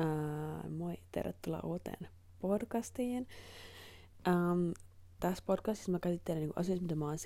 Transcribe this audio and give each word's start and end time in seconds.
Ää, 0.00 0.68
moi, 0.68 0.98
tervetuloa 1.12 1.60
uuteen 1.64 2.08
podcastiin. 2.40 3.28
Ähm, 4.28 4.70
tässä 5.20 5.44
podcastissa 5.46 5.92
mä 5.92 5.98
käsittelen 5.98 6.42
niin 6.42 6.52
asioita, 6.56 6.82
mitä 6.82 6.94
mä 6.94 7.04
oon 7.04 7.18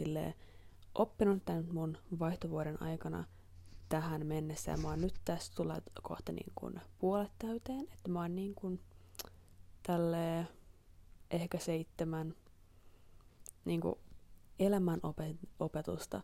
oppinut 0.94 1.44
tämän 1.44 1.66
mun 1.72 1.98
vaihtovuoden 2.18 2.82
aikana 2.82 3.24
tähän 3.88 4.26
mennessä. 4.26 4.70
Ja 4.70 4.76
mä 4.76 4.88
oon 4.88 5.00
nyt 5.00 5.14
tässä 5.24 5.52
tulee 5.56 5.82
kohta 6.02 6.32
niin 6.32 6.52
kuin 6.54 6.80
puolet 6.98 7.32
täyteen. 7.38 7.80
Että 7.80 8.10
mä 8.10 8.20
oon 8.20 8.34
niin 8.34 8.54
kuin 8.54 8.80
tälle 9.82 10.46
ehkä 11.30 11.58
seitsemän 11.58 12.34
niin 13.64 13.80
kuin 13.80 13.94
elämän 14.58 15.00
opetusta 15.60 16.22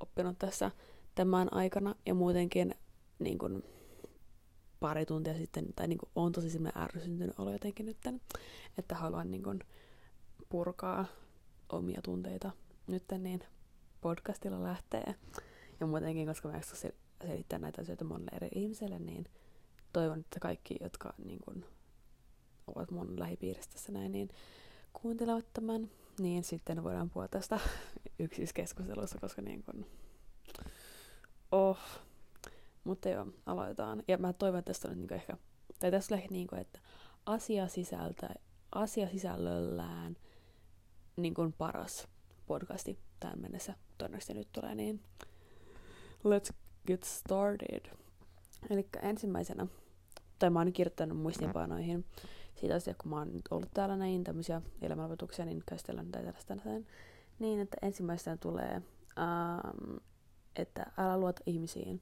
oppinut 0.00 0.38
tässä 0.38 0.70
tämän 1.14 1.54
aikana. 1.54 1.94
Ja 2.06 2.14
muutenkin 2.14 2.74
niin 3.18 3.38
kuin 3.38 3.62
pari 4.80 5.06
tuntia 5.06 5.34
sitten, 5.34 5.66
tai 5.76 5.88
niin 5.88 5.98
kuin 5.98 6.10
on 6.14 6.32
tosi 6.32 6.50
semmoinen 6.50 6.82
ärsyntynyt 6.82 7.38
olo 7.38 7.52
jotenkin 7.52 7.86
nyt, 7.86 7.98
että 8.78 8.94
haluan 8.94 9.30
niin 9.30 9.42
kuin 9.42 9.60
purkaa 10.48 11.04
omia 11.72 12.00
tunteita 12.02 12.50
nyt, 12.86 13.04
niin 13.18 13.40
podcastilla 14.00 14.62
lähtee. 14.62 15.14
Ja 15.80 15.86
muutenkin, 15.86 16.26
koska 16.26 16.48
mä 16.48 16.54
jaksan 16.54 16.92
selittää 17.22 17.58
näitä 17.58 17.82
asioita 17.82 18.04
monelle 18.04 18.30
eri 18.36 18.48
ihmiselle, 18.54 18.98
niin 18.98 19.24
toivon, 19.92 20.20
että 20.20 20.40
kaikki, 20.40 20.76
jotka 20.80 21.14
niin 21.24 21.38
kuin, 21.44 21.64
ovat 22.66 22.90
mun 22.90 23.18
lähipiirissä 23.18 23.92
näin, 23.92 24.12
niin 24.12 24.28
kuuntelevat 24.92 25.52
tämän, 25.52 25.90
niin 26.18 26.44
sitten 26.44 26.84
voidaan 26.84 27.10
puhua 27.10 27.28
tästä 27.28 27.60
yksiskeskustelussa, 28.18 29.18
koska 29.20 29.42
niin 29.42 29.62
kuin, 29.62 29.86
oh, 31.52 31.78
mutta 32.84 33.08
joo, 33.08 33.26
aloitetaan. 33.46 34.02
Ja 34.08 34.18
mä 34.18 34.32
toivon, 34.32 34.58
että 34.58 34.70
tästä 34.70 34.88
on 34.88 34.98
niinku 34.98 35.14
ehkä, 35.14 35.36
tai 35.78 35.90
tässä 35.90 36.14
on 36.14 36.20
niinku, 36.30 36.56
että 36.56 36.78
asia 37.26 37.68
sisältä, 37.68 38.28
asia 38.72 39.08
sisällöllään 39.08 40.16
niin 41.16 41.34
kuin 41.34 41.52
paras 41.52 42.08
podcasti 42.46 42.98
tähän 43.20 43.40
mennessä 43.40 43.74
todennäköisesti 43.98 44.34
nyt 44.34 44.48
tulee, 44.52 44.74
niin 44.74 45.00
let's 46.24 46.54
get 46.86 47.02
started. 47.02 47.96
Eli 48.70 48.88
ensimmäisenä, 49.02 49.66
tai 50.38 50.50
mä 50.50 50.58
oon 50.58 50.72
kirjoittanut 50.72 51.18
muistiinpanoihin 51.18 52.04
siitä 52.54 52.74
asiaa, 52.74 52.96
kun 52.98 53.10
mä 53.10 53.16
oon 53.16 53.32
nyt 53.32 53.48
ollut 53.50 53.70
täällä 53.74 53.96
näin 53.96 54.24
tämmöisiä 54.24 54.62
elämänopetuksia, 54.82 55.44
niin 55.44 55.62
käsitellään 55.66 56.10
tätä 56.10 56.24
tällaista 56.24 56.54
näin. 56.54 56.86
Niin, 57.38 57.60
että 57.60 57.76
ensimmäisenä 57.82 58.36
tulee, 58.36 58.82
ähm, 59.18 59.96
että 60.56 60.92
älä 60.98 61.18
luota 61.18 61.42
ihmisiin 61.46 62.00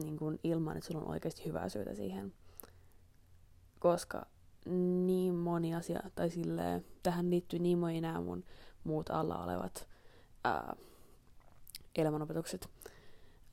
niin 0.00 0.16
kuin 0.16 0.38
ilman, 0.44 0.76
että 0.76 0.88
sulla 0.88 1.04
on 1.04 1.10
oikeasti 1.10 1.44
hyvää 1.44 1.68
syytä 1.68 1.94
siihen. 1.94 2.32
Koska 3.78 4.26
niin 5.06 5.34
moni 5.34 5.74
asia, 5.74 6.00
tai 6.14 6.30
silleen, 6.30 6.84
tähän 7.02 7.30
liittyy 7.30 7.58
niin 7.58 7.78
moni 7.78 8.00
nämä 8.00 8.20
mun 8.20 8.44
muut 8.84 9.10
alla 9.10 9.44
olevat 9.44 9.88
ää, 10.44 10.76
elämänopetukset, 11.96 12.68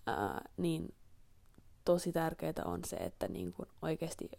ää, 0.08 0.42
niin 0.58 0.95
tosi 1.86 2.12
tärkeää 2.12 2.64
on 2.66 2.80
se, 2.86 2.95
että 2.95 3.28
niin 3.28 3.53
kun 3.53 3.68
oikeasti 3.81 4.31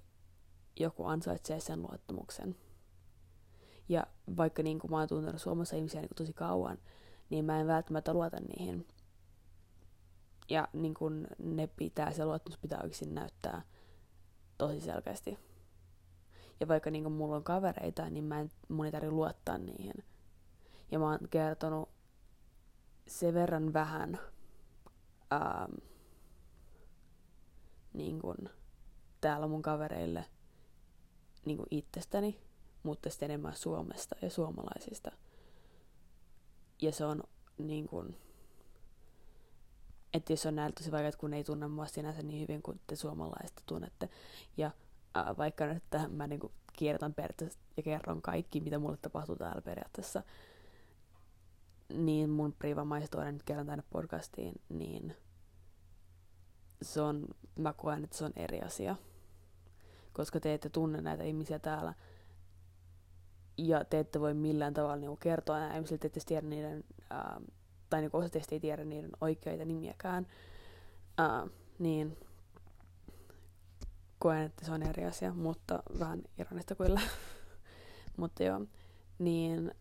joku 0.80 1.04
ansaitsee 1.04 1.60
sen 1.60 1.82
luottamuksen. 1.82 2.56
Ja 3.88 4.06
vaikka 4.36 4.62
niin 4.62 4.78
kun 4.78 4.90
mä 4.90 4.98
oon 4.98 5.08
tuntenut 5.08 5.40
Suomessa 5.40 5.76
ihmisiä 5.76 6.00
niin 6.00 6.10
tosi 6.16 6.32
kauan, 6.32 6.78
niin 7.30 7.44
mä 7.44 7.60
en 7.60 7.66
välttämättä 7.66 8.12
luota 8.12 8.36
niihin. 8.40 8.86
Ja 10.50 10.68
niin 10.72 10.94
kun 10.94 11.26
ne 11.38 11.66
pitää, 11.66 12.12
se 12.12 12.24
luottamus 12.24 12.58
pitää 12.58 12.80
oikeasti 12.82 13.06
näyttää 13.06 13.62
tosi 14.58 14.80
selkeästi. 14.80 15.38
Ja 16.60 16.68
vaikka 16.68 16.90
niin 16.90 17.12
mulla 17.12 17.36
on 17.36 17.44
kavereita, 17.44 18.10
niin 18.10 18.24
mä 18.24 18.40
en, 18.40 18.50
mun 18.68 18.86
ei 18.86 18.92
tarvitse 18.92 19.14
luottaa 19.14 19.58
niihin. 19.58 20.04
Ja 20.90 20.98
mä 20.98 21.10
oon 21.10 21.18
kertonut 21.30 21.88
sen 23.06 23.34
verran 23.34 23.72
vähän 23.72 24.18
ähm, 25.32 25.74
niin 27.92 28.20
kun, 28.20 28.36
täällä 29.20 29.46
mun 29.46 29.62
kavereille 29.62 30.24
niin 31.44 31.56
kun 31.56 31.66
itsestäni, 31.70 32.40
mutta 32.82 33.10
sitten 33.10 33.30
enemmän 33.30 33.56
Suomesta 33.56 34.16
ja 34.22 34.30
suomalaisista. 34.30 35.10
Ja 36.82 36.92
se 36.92 37.04
on 37.04 37.22
niin 37.58 37.88
kun, 37.88 38.16
että 40.14 40.32
jos 40.32 40.46
on 40.46 40.56
näillä 40.56 40.74
tosi 40.74 40.92
vaikeaa, 40.92 41.12
kun 41.18 41.34
ei 41.34 41.44
tunne 41.44 41.68
mua 41.68 41.86
sinänsä 41.86 42.22
niin 42.22 42.40
hyvin 42.40 42.62
kuin 42.62 42.80
te 42.86 42.96
suomalaiset 42.96 43.62
tunnette. 43.66 44.08
Ja 44.56 44.70
ää, 45.14 45.36
vaikka 45.36 45.66
nyt 45.66 45.82
tähän 45.90 46.12
mä 46.12 46.26
niin 46.26 46.40
kierrätän 46.72 47.14
periaatteessa 47.14 47.58
ja 47.76 47.82
kerron 47.82 48.22
kaikki, 48.22 48.60
mitä 48.60 48.78
mulle 48.78 48.96
tapahtuu 48.96 49.36
täällä 49.36 49.62
periaatteessa, 49.62 50.22
niin 51.94 52.30
mun 52.30 52.52
privamaistoinen 52.52 53.34
nyt 53.34 53.42
kerran 53.42 53.66
tänne 53.66 53.84
podcastiin, 53.90 54.54
niin 54.68 55.16
se 56.82 57.00
on, 57.00 57.26
mä 57.58 57.72
koen, 57.72 58.04
että 58.04 58.16
se 58.16 58.24
on 58.24 58.32
eri 58.36 58.60
asia. 58.60 58.96
Koska 60.12 60.40
te 60.40 60.54
ette 60.54 60.68
tunne 60.68 61.00
näitä 61.00 61.24
ihmisiä 61.24 61.58
täällä, 61.58 61.94
ja 63.58 63.84
te 63.84 63.98
ette 63.98 64.20
voi 64.20 64.34
millään 64.34 64.74
tavalla 64.74 64.96
niinku 64.96 65.16
kertoa 65.16 65.58
näille 65.58 65.74
ihmisille, 65.74 65.98
te 65.98 66.06
ette 66.06 66.20
tiedä 66.26 66.46
niiden, 66.46 66.84
ää, 67.10 67.40
tai 67.90 68.00
niinku 68.00 68.16
osa 68.16 68.28
teistä 68.28 68.54
ei 68.54 68.60
tiedä 68.60 68.84
niiden 68.84 69.10
oikeita 69.20 69.64
nimiäkään, 69.64 70.26
ää, 71.18 71.46
niin 71.78 72.16
koen, 74.18 74.42
että 74.42 74.64
se 74.64 74.72
on 74.72 74.82
eri 74.82 75.04
asia, 75.04 75.32
mutta 75.32 75.82
vähän 75.98 76.22
ironista 76.38 76.74
kyllä. 76.74 77.00
mutta 78.16 78.42
joo, 78.42 78.60
niin 79.18 79.72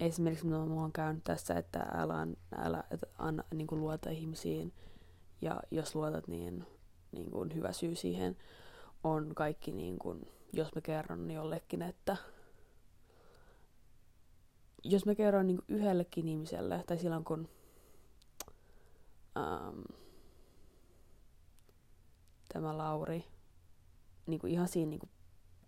esimerkiksi 0.00 0.46
mulla 0.46 0.84
on 0.84 0.92
käynyt 0.92 1.24
tässä, 1.24 1.54
että 1.54 1.78
älä, 1.78 2.26
älä 2.56 2.84
että 2.90 3.06
anna 3.18 3.44
niin 3.54 3.66
kuin 3.66 3.80
luota 3.80 4.10
ihmisiin 4.10 4.72
ja 5.42 5.60
jos 5.70 5.94
luotat, 5.94 6.28
niin, 6.28 6.66
niin 7.12 7.30
kuin 7.30 7.54
hyvä 7.54 7.72
syy 7.72 7.94
siihen 7.94 8.36
on 9.04 9.34
kaikki, 9.34 9.72
niin 9.72 9.98
kuin, 9.98 10.28
jos 10.52 10.74
mä 10.74 10.80
kerron 10.80 11.26
niin 11.26 11.36
jollekin, 11.36 11.82
että 11.82 12.16
jos 14.84 15.06
mä 15.06 15.14
kerron 15.14 15.46
niin 15.46 15.62
yhdellekin 15.68 16.28
ihmiselle, 16.28 16.84
tai 16.86 16.98
silloin 16.98 17.24
kun 17.24 17.48
ähm, 19.36 19.80
tämä 22.52 22.78
Lauri, 22.78 23.24
niin 24.26 24.40
kuin 24.40 24.52
ihan 24.52 24.68
siinä 24.68 24.90
niin 24.90 25.00
kuin 25.00 25.10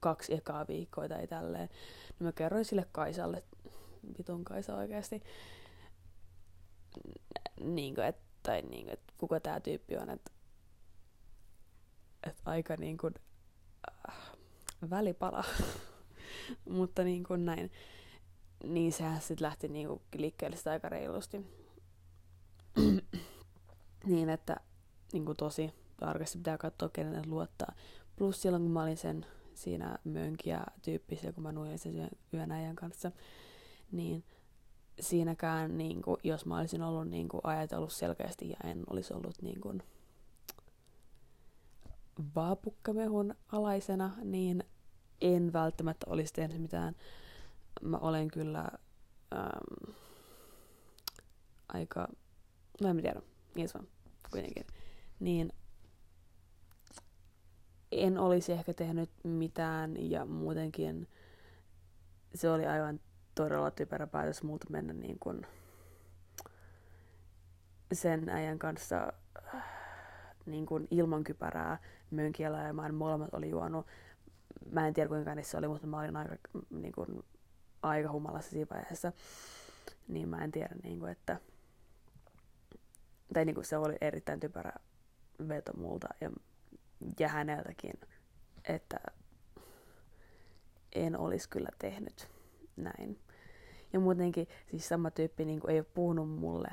kaksi 0.00 0.34
ekaa 0.34 0.66
viikkoa 0.68 1.08
tai 1.08 1.26
tälleen, 1.26 1.68
niin 2.08 2.26
mä 2.26 2.32
kerroin 2.32 2.64
sille 2.64 2.86
Kaisalle, 2.92 3.42
vitun 4.18 4.44
Kaisa 4.44 4.76
oikeasti, 4.76 5.22
niin 7.60 7.94
kuin, 7.94 8.06
että, 8.06 8.22
tai 8.42 8.62
niin 8.62 8.84
kuin, 8.84 8.92
että 8.92 9.12
kuka 9.18 9.40
tämä 9.40 9.60
tyyppi 9.60 9.96
on, 9.96 10.10
että, 10.10 10.30
että 12.26 12.42
aika 12.44 12.76
niin 12.76 12.98
kuin, 12.98 13.14
äh, 14.08 14.16
välipala, 14.90 15.44
mutta 16.78 17.04
niin 17.04 17.24
kuin 17.24 17.44
näin, 17.44 17.70
niin 18.64 18.92
sehän 18.92 19.20
sitten 19.20 19.46
lähti 19.46 19.68
niin 19.68 19.88
kuin 19.88 20.00
liikkeelle 20.14 20.56
sitä 20.56 20.70
aika 20.70 20.88
reilusti. 20.88 21.46
niin, 24.06 24.28
että 24.28 24.56
niin 25.12 25.24
kuin 25.24 25.36
tosi 25.36 25.74
tarkasti 25.96 26.38
pitää 26.38 26.58
katsoa, 26.58 26.88
kenelle 26.88 27.22
luottaa. 27.26 27.74
Plus 28.16 28.42
silloin, 28.42 28.62
kun 28.62 28.72
mä 28.72 28.82
olin 28.82 28.96
sen 28.96 29.26
siinä 29.54 29.98
mönkiä 30.04 30.64
tyyppisiä, 30.82 31.32
kun 31.32 31.42
mä 31.42 31.52
nuin 31.52 31.78
sen 31.78 32.10
yön 32.34 32.52
ajan 32.52 32.76
kanssa, 32.76 33.12
niin 33.92 34.24
siinäkään, 35.00 35.78
niin 35.78 36.02
kuin, 36.02 36.16
jos 36.24 36.46
mä 36.46 36.58
olisin 36.58 36.82
ollut 36.82 37.08
niin 37.08 37.28
kuin, 37.28 37.40
ajatellut 37.44 37.92
selkeästi 37.92 38.48
ja 38.48 38.56
en 38.64 38.84
olisi 38.90 39.14
ollut 39.14 39.42
niin 39.42 39.60
kuin, 39.60 39.82
vaapukkamehun 42.34 43.34
alaisena, 43.52 44.10
niin 44.24 44.64
en 45.20 45.52
välttämättä 45.52 46.06
olisi 46.10 46.32
tehnyt 46.32 46.60
mitään. 46.60 46.94
Mä 47.82 47.98
olen 47.98 48.28
kyllä 48.28 48.68
äm, 49.34 49.94
aika, 51.68 52.08
no 52.82 52.88
en 52.88 53.02
tiedä, 53.02 53.22
niin 53.54 53.68
se 53.68 53.78
on 53.78 53.88
kuitenkin. 54.30 54.66
Niin 55.20 55.52
en 57.92 58.18
olisi 58.18 58.52
ehkä 58.52 58.74
tehnyt 58.74 59.10
mitään 59.24 60.10
ja 60.10 60.24
muutenkin 60.24 61.08
se 62.34 62.50
oli 62.50 62.66
aivan 62.66 63.00
todella 63.34 63.70
typerä 63.70 64.06
päätös 64.06 64.42
multa 64.42 64.66
mennä 64.70 64.92
niin 64.92 65.18
kuin 65.18 65.46
sen 67.92 68.28
äijän 68.28 68.58
kanssa 68.58 69.12
niin 70.46 70.66
kuin 70.66 70.88
ilman 70.90 71.24
kypärää 71.24 71.78
ja 72.66 72.72
mä 72.72 72.92
molemmat 72.92 73.34
oli 73.34 73.50
juonut. 73.50 73.86
Mä 74.70 74.86
en 74.86 74.94
tiedä 74.94 75.08
kuinka 75.08 75.34
niissä 75.34 75.58
oli, 75.58 75.68
mutta 75.68 75.86
mä 75.86 76.00
olin 76.00 76.16
aika, 76.16 76.36
niin 76.70 76.92
kuin, 76.92 77.24
aika 77.82 78.12
humalassa 78.12 78.50
siinä 78.50 78.66
vaiheessa. 78.70 79.12
Niin 80.08 80.28
mä 80.28 80.44
en 80.44 80.52
tiedä, 80.52 80.74
niin 80.82 80.98
kuin, 80.98 81.12
että 81.12 81.40
tai 83.34 83.44
niin 83.44 83.54
kuin 83.54 83.64
se 83.64 83.76
oli 83.76 83.96
erittäin 84.00 84.40
typerä 84.40 84.72
veto 85.48 85.72
multa 85.76 86.08
ja 86.20 86.30
ja 87.20 87.28
häneltäkin, 87.28 87.92
että 88.64 89.00
en 90.92 91.18
olisi 91.18 91.48
kyllä 91.48 91.68
tehnyt 91.78 92.28
näin. 92.76 93.18
Ja 93.92 94.00
muutenkin 94.00 94.48
siis 94.70 94.88
sama 94.88 95.10
tyyppi 95.10 95.44
niin 95.44 95.60
kuin 95.60 95.70
ei 95.70 95.78
ole 95.78 95.86
puhunut 95.94 96.30
mulle. 96.30 96.68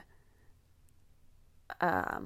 Ää, 1.80 2.22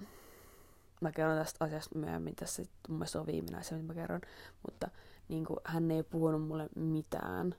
mä 1.02 1.12
kerron 1.12 1.38
tästä 1.38 1.66
asiasta 1.66 2.00
myöhemmin, 2.00 2.36
tässä 2.36 2.64
mun 2.90 2.98
mielestä 2.98 3.20
on 3.20 3.28
viimeinen 3.28 3.60
asia, 3.60 3.78
mitä 3.78 3.88
mä 3.88 3.94
kerron, 3.94 4.22
mutta 4.66 4.90
niin 5.28 5.46
kuin, 5.46 5.60
hän 5.64 5.92
ei 5.92 6.04
puhunut 6.04 6.48
mulle 6.48 6.70
mitään 6.76 7.56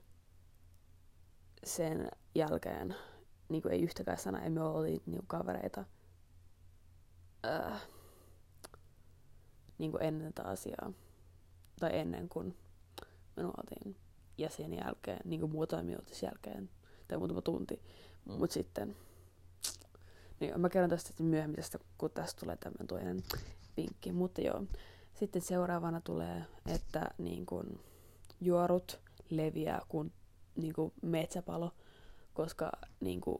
sen 1.63 2.11
jälkeen, 2.35 2.95
niin 3.49 3.61
kuin 3.61 3.73
ei 3.73 3.81
yhtäkään 3.81 4.17
sanaa, 4.17 4.41
emme 4.41 4.61
ole 4.61 4.87
niin 4.87 5.01
kuin 5.05 5.27
kavereita 5.27 5.85
ää, 7.43 7.79
niin 9.77 9.91
kuin 9.91 10.03
ennen 10.03 10.33
tätä 10.33 10.49
asiaa, 10.49 10.91
tai 11.79 11.97
ennen 11.97 12.29
kuin 12.29 12.57
me 13.37 13.43
nuoltiin. 13.43 13.95
Ja 14.37 14.49
sen 14.49 14.73
jälkeen, 14.73 15.19
niin 15.25 15.39
kuin 15.39 15.51
muutama 15.51 15.83
minuutin 15.83 16.15
jälkeen, 16.23 16.69
tai 17.07 17.17
muutama 17.17 17.41
tunti, 17.41 17.81
mutta 18.25 18.53
sitten, 18.53 18.95
niin 20.39 20.61
mä 20.61 20.69
kerron 20.69 20.89
tästä 20.89 21.23
myöhemmin 21.23 21.55
tästä, 21.55 21.79
kun 21.97 22.11
tästä 22.11 22.39
tulee 22.39 22.57
tämmöinen 22.57 22.87
toinen 22.87 23.23
vinkki, 23.77 24.11
mutta 24.11 24.41
joo. 24.41 24.63
Sitten 25.13 25.41
seuraavana 25.41 26.01
tulee, 26.01 26.45
että 26.65 27.11
niin 27.17 27.45
kun, 27.45 27.79
juorut 28.41 28.99
leviää 29.29 29.81
kuin, 29.87 30.13
niin 30.59 30.73
kuin 30.73 30.93
metsäpalo, 31.01 31.71
koska 32.33 32.71
niin 32.99 33.21
kuin, 33.21 33.37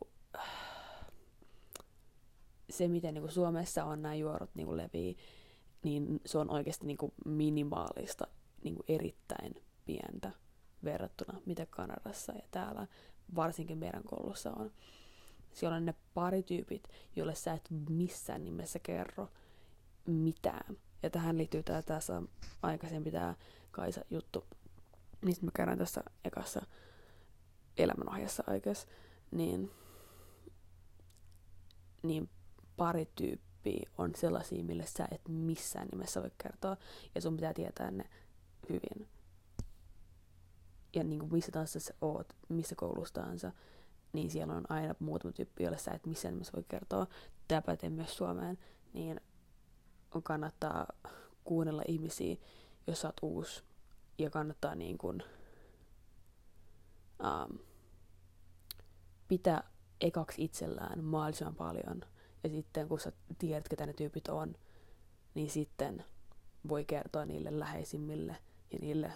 se, 2.70 2.88
miten 2.88 3.14
niin 3.14 3.22
kuin 3.22 3.32
Suomessa 3.32 3.86
on 3.86 4.02
nämä 4.02 4.16
juorut 4.16 4.50
niin 4.56 4.68
kuin 4.68 4.78
levii, 4.78 5.18
niin 5.84 6.22
se 6.26 6.38
on 6.38 6.50
oikeasti 6.50 6.86
niin 6.86 6.98
kuin 6.98 7.12
minimaalista, 7.26 8.28
niin 8.64 8.76
kuin 8.76 8.86
erittäin 8.88 9.56
pientä 9.86 10.32
verrattuna 10.84 11.42
mitä 11.46 11.66
Kanadassa 11.66 12.34
ja 12.34 12.42
täällä 12.52 12.88
varsinkin 13.36 13.78
meidän 13.78 14.04
koulussa 14.04 14.52
on. 14.52 14.72
Siellä 15.54 15.78
on 15.78 15.86
ne 15.86 15.96
parityypit, 16.14 16.88
joille 17.16 17.36
sä 17.36 17.54
et 17.54 17.70
missään 17.90 18.46
nimessä 18.46 18.80
kerro 18.80 19.30
mitään. 20.06 20.78
Ja 21.04 21.10
tähän 21.10 21.38
liittyy 21.38 21.64
tämä 21.64 21.82
tässä 21.82 22.22
aikaisempi 22.62 23.12
tämä 23.12 23.36
Kaisa 23.72 24.02
juttu, 24.10 24.46
mistä 25.22 25.46
mä 25.46 25.52
kerron 25.56 25.78
tässä 25.78 26.04
ekassa 26.26 26.62
elämänohjassa 27.84 28.44
oikeassa, 28.48 28.88
niin, 29.32 29.72
niin 32.04 32.30
pari 32.78 33.06
tyyppiä 33.16 33.90
on 33.98 34.16
sellaisia, 34.16 34.64
mille 34.64 34.86
sä 34.86 35.08
et 35.12 35.22
missään 35.28 35.88
nimessä 35.92 36.22
voi 36.22 36.32
kertoa, 36.44 36.78
ja 37.16 37.22
sun 37.22 37.36
pitää 37.36 37.54
tietää 37.54 37.92
ne 37.92 38.10
hyvin. 38.70 39.08
Ja 40.96 41.04
niin 41.04 41.20
kuin 41.20 41.34
missä 41.34 41.52
tahansa 41.52 41.80
sä 41.80 41.94
oot, 42.02 42.34
missä 42.50 42.76
koulussa 42.76 43.14
tahansa, 43.14 43.52
niin 44.14 44.32
siellä 44.32 44.54
on 44.54 44.64
aina 44.70 44.96
muutama 45.00 45.32
tyyppi, 45.32 45.64
jolle 45.64 45.78
sä 45.78 45.92
et 45.92 46.06
missään 46.06 46.34
nimessä 46.34 46.54
voi 46.54 46.66
kertoa. 46.68 47.08
Tämä 47.48 47.62
pätee 47.62 47.90
myös 47.90 48.18
Suomeen, 48.18 48.58
niin 48.94 49.22
kannattaa 50.24 50.88
kuunnella 51.44 51.84
ihmisiä, 51.88 52.36
jos 52.88 53.02
sä 53.02 53.08
oot 53.08 53.18
uusi, 53.22 53.64
ja 54.18 54.30
kannattaa 54.30 54.76
niin 54.76 54.98
kuin, 54.98 55.24
um, 57.20 57.60
pitää 59.30 59.64
ekaksi 60.02 60.44
itsellään 60.44 61.04
mahdollisimman 61.04 61.56
paljon. 61.56 62.02
Ja 62.44 62.50
sitten 62.50 62.88
kun 62.88 63.00
sä 63.00 63.12
tiedät, 63.40 63.70
ketä 63.70 63.86
ne 63.86 63.94
tyypit 63.94 64.28
on, 64.28 64.56
niin 65.34 65.50
sitten 65.50 66.06
voi 66.70 66.86
kertoa 66.86 67.26
niille 67.26 67.60
läheisimmille 67.60 68.38
ja 68.72 68.80
niille 68.82 69.14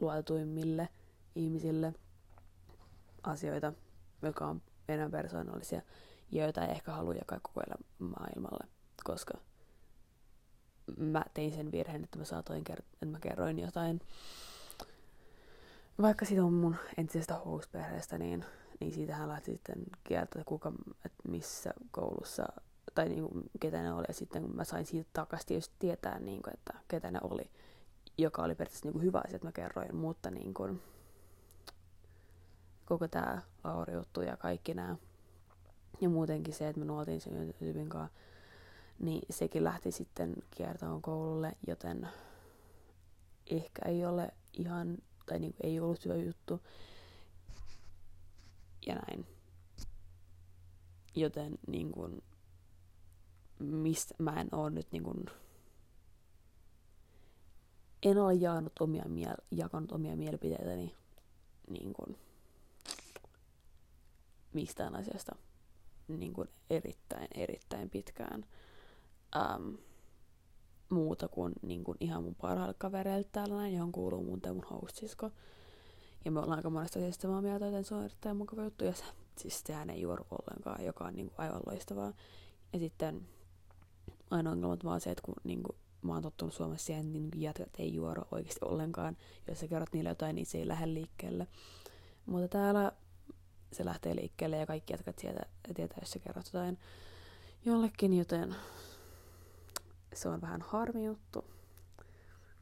luotetuimmille 0.00 0.88
ihmisille 1.34 1.94
asioita, 3.22 3.72
jotka 4.22 4.46
on 4.46 4.62
enemmän 4.88 5.10
persoonallisia 5.10 5.82
ja 6.32 6.44
joita 6.44 6.64
ei 6.64 6.70
ehkä 6.70 6.92
halua 6.92 7.14
jakaa 7.14 7.40
koko 7.42 7.62
maailmalle, 7.98 8.66
koska 9.04 9.34
mä 10.96 11.24
tein 11.34 11.52
sen 11.52 11.72
virheen, 11.72 12.04
että 12.04 12.18
mä 12.18 12.24
saatoin 12.24 12.64
kert- 12.70 12.92
että 12.92 13.06
mä 13.06 13.20
kerroin 13.20 13.58
jotain 13.58 14.00
vaikka 16.02 16.24
siitä 16.24 16.44
on 16.44 16.52
mun 16.52 16.76
entisestä 16.96 17.34
housperheestä, 17.34 18.18
niin, 18.18 18.44
niin 18.80 18.92
siitähän 18.92 19.28
lähti 19.28 19.52
sitten 19.52 19.82
kieltä, 20.04 20.24
että 20.24 20.44
kuka, 20.44 20.72
että 21.04 21.28
missä 21.28 21.70
koulussa 21.90 22.46
tai 22.94 23.08
niin 23.08 23.28
kuin, 23.28 23.50
ketä 23.60 23.82
ne 23.82 23.92
oli. 23.92 24.04
Ja 24.08 24.14
sitten 24.14 24.42
kun 24.42 24.56
mä 24.56 24.64
sain 24.64 24.86
siitä 24.86 25.10
takaisin 25.12 25.46
tietysti 25.46 25.74
tietää, 25.78 26.18
niin 26.18 26.42
kuin, 26.42 26.54
että 26.54 26.74
ketä 26.88 27.10
ne 27.10 27.18
oli, 27.22 27.50
joka 28.18 28.42
oli 28.42 28.54
periaatteessa 28.54 28.86
niin 28.86 28.92
kuin 28.92 29.04
hyvä 29.04 29.20
asia, 29.24 29.36
että 29.36 29.48
mä 29.48 29.52
kerroin, 29.52 29.96
mutta 29.96 30.30
niin 30.30 30.54
kuin, 30.54 30.82
koko 32.84 33.08
tämä 33.08 33.42
Lauri-juttu 33.64 34.22
ja 34.22 34.36
kaikki 34.36 34.74
nämä 34.74 34.96
ja 36.00 36.08
muutenkin 36.08 36.54
se, 36.54 36.68
että 36.68 36.80
me 36.80 36.86
nuoltiin 36.86 37.20
sen 37.20 37.54
tyypin 37.58 37.88
kanssa, 37.88 38.16
niin 38.98 39.22
sekin 39.30 39.64
lähti 39.64 39.90
sitten 39.92 40.34
kiertoon 40.50 41.02
koululle, 41.02 41.52
joten 41.66 42.08
ehkä 43.50 43.82
ei 43.88 44.04
ole 44.04 44.30
ihan 44.52 44.98
tai 45.26 45.38
niin 45.38 45.52
kuin 45.52 45.66
ei 45.66 45.80
ollut 45.80 46.04
hyvä 46.04 46.14
juttu. 46.14 46.60
Ja 48.86 48.94
näin. 48.94 49.26
Joten 51.16 51.58
niin 51.66 51.92
kuin, 51.92 52.22
mistä 53.58 54.14
mä 54.18 54.40
en 54.40 54.48
ole 54.52 54.70
nyt 54.70 54.92
niin 54.92 55.02
kuin, 55.02 55.24
en 58.02 58.18
ole 58.18 58.34
jaanut 58.34 58.72
omia 58.80 59.04
miel- 59.04 59.44
jakanut 59.50 59.92
omia 59.92 60.16
mielipiteitäni 60.16 60.94
niin 61.70 61.92
kuin, 61.92 62.16
mistään 64.52 64.96
asiasta 64.96 65.36
niin 66.08 66.32
kuin 66.32 66.48
erittäin, 66.70 67.28
erittäin 67.34 67.90
pitkään. 67.90 68.46
Um, 69.36 69.78
muuta 70.90 71.28
kuin, 71.28 71.52
niin 71.62 71.84
kuin 71.84 71.96
ihan 72.00 72.22
mun 72.22 72.34
parhaille 72.34 72.74
kavereille 72.78 73.28
täällä 73.32 73.54
näin, 73.54 73.74
johon 73.74 73.92
kuuluu 73.92 74.24
mun 74.24 74.40
ja 74.44 74.54
mun 74.54 74.66
hostisko. 74.70 75.30
Ja 76.24 76.30
me 76.30 76.40
ollaan 76.40 76.58
aika 76.58 76.70
monesta 76.70 76.98
asiasta 76.98 77.22
samaa 77.22 77.42
mieltä, 77.42 77.66
joten 77.66 77.84
se 77.84 77.94
on 77.94 78.04
erittäin 78.04 78.36
mukava 78.36 78.64
juttu. 78.64 78.84
Ja 78.84 78.92
se, 78.92 79.04
siis 79.38 79.62
sehän 79.66 79.90
ei 79.90 80.00
juoru 80.00 80.24
ollenkaan, 80.30 80.84
joka 80.84 81.04
on 81.04 81.14
niin 81.14 81.26
kuin 81.26 81.40
aivan 81.40 81.60
loistavaa. 81.66 82.12
Ja 82.72 82.78
sitten 82.78 83.28
ainoa 84.30 84.52
ongelma 84.52 84.72
on 84.72 84.78
vaan 84.84 85.00
se, 85.00 85.10
että 85.10 85.22
kun 85.24 85.34
niin 85.44 85.62
kuin, 85.62 85.76
mä 86.02 86.12
oon 86.12 86.22
tottunut 86.22 86.54
Suomessa 86.54 86.86
siihen, 86.86 87.12
niin 87.12 87.30
jätkät 87.36 87.68
ei 87.78 87.94
juoru 87.94 88.22
oikeasti 88.30 88.60
ollenkaan. 88.64 89.16
Jos 89.48 89.60
sä 89.60 89.68
kerrot 89.68 89.92
niille 89.92 90.08
jotain, 90.08 90.34
niin 90.34 90.46
se 90.46 90.58
ei 90.58 90.68
lähde 90.68 90.94
liikkeelle. 90.94 91.46
Mutta 92.26 92.48
täällä 92.48 92.92
se 93.72 93.84
lähtee 93.84 94.16
liikkeelle 94.16 94.56
ja 94.56 94.66
kaikki 94.66 94.92
jätkät 94.92 95.16
tietää, 95.16 95.46
tietää 95.74 95.98
jos 96.00 96.10
sä 96.10 96.18
kerrot 96.18 96.46
jotain 96.46 96.78
jollekin, 97.64 98.18
joten 98.18 98.54
se 100.14 100.28
on 100.28 100.40
vähän 100.40 100.62
harmi 100.62 101.04
juttu. 101.04 101.44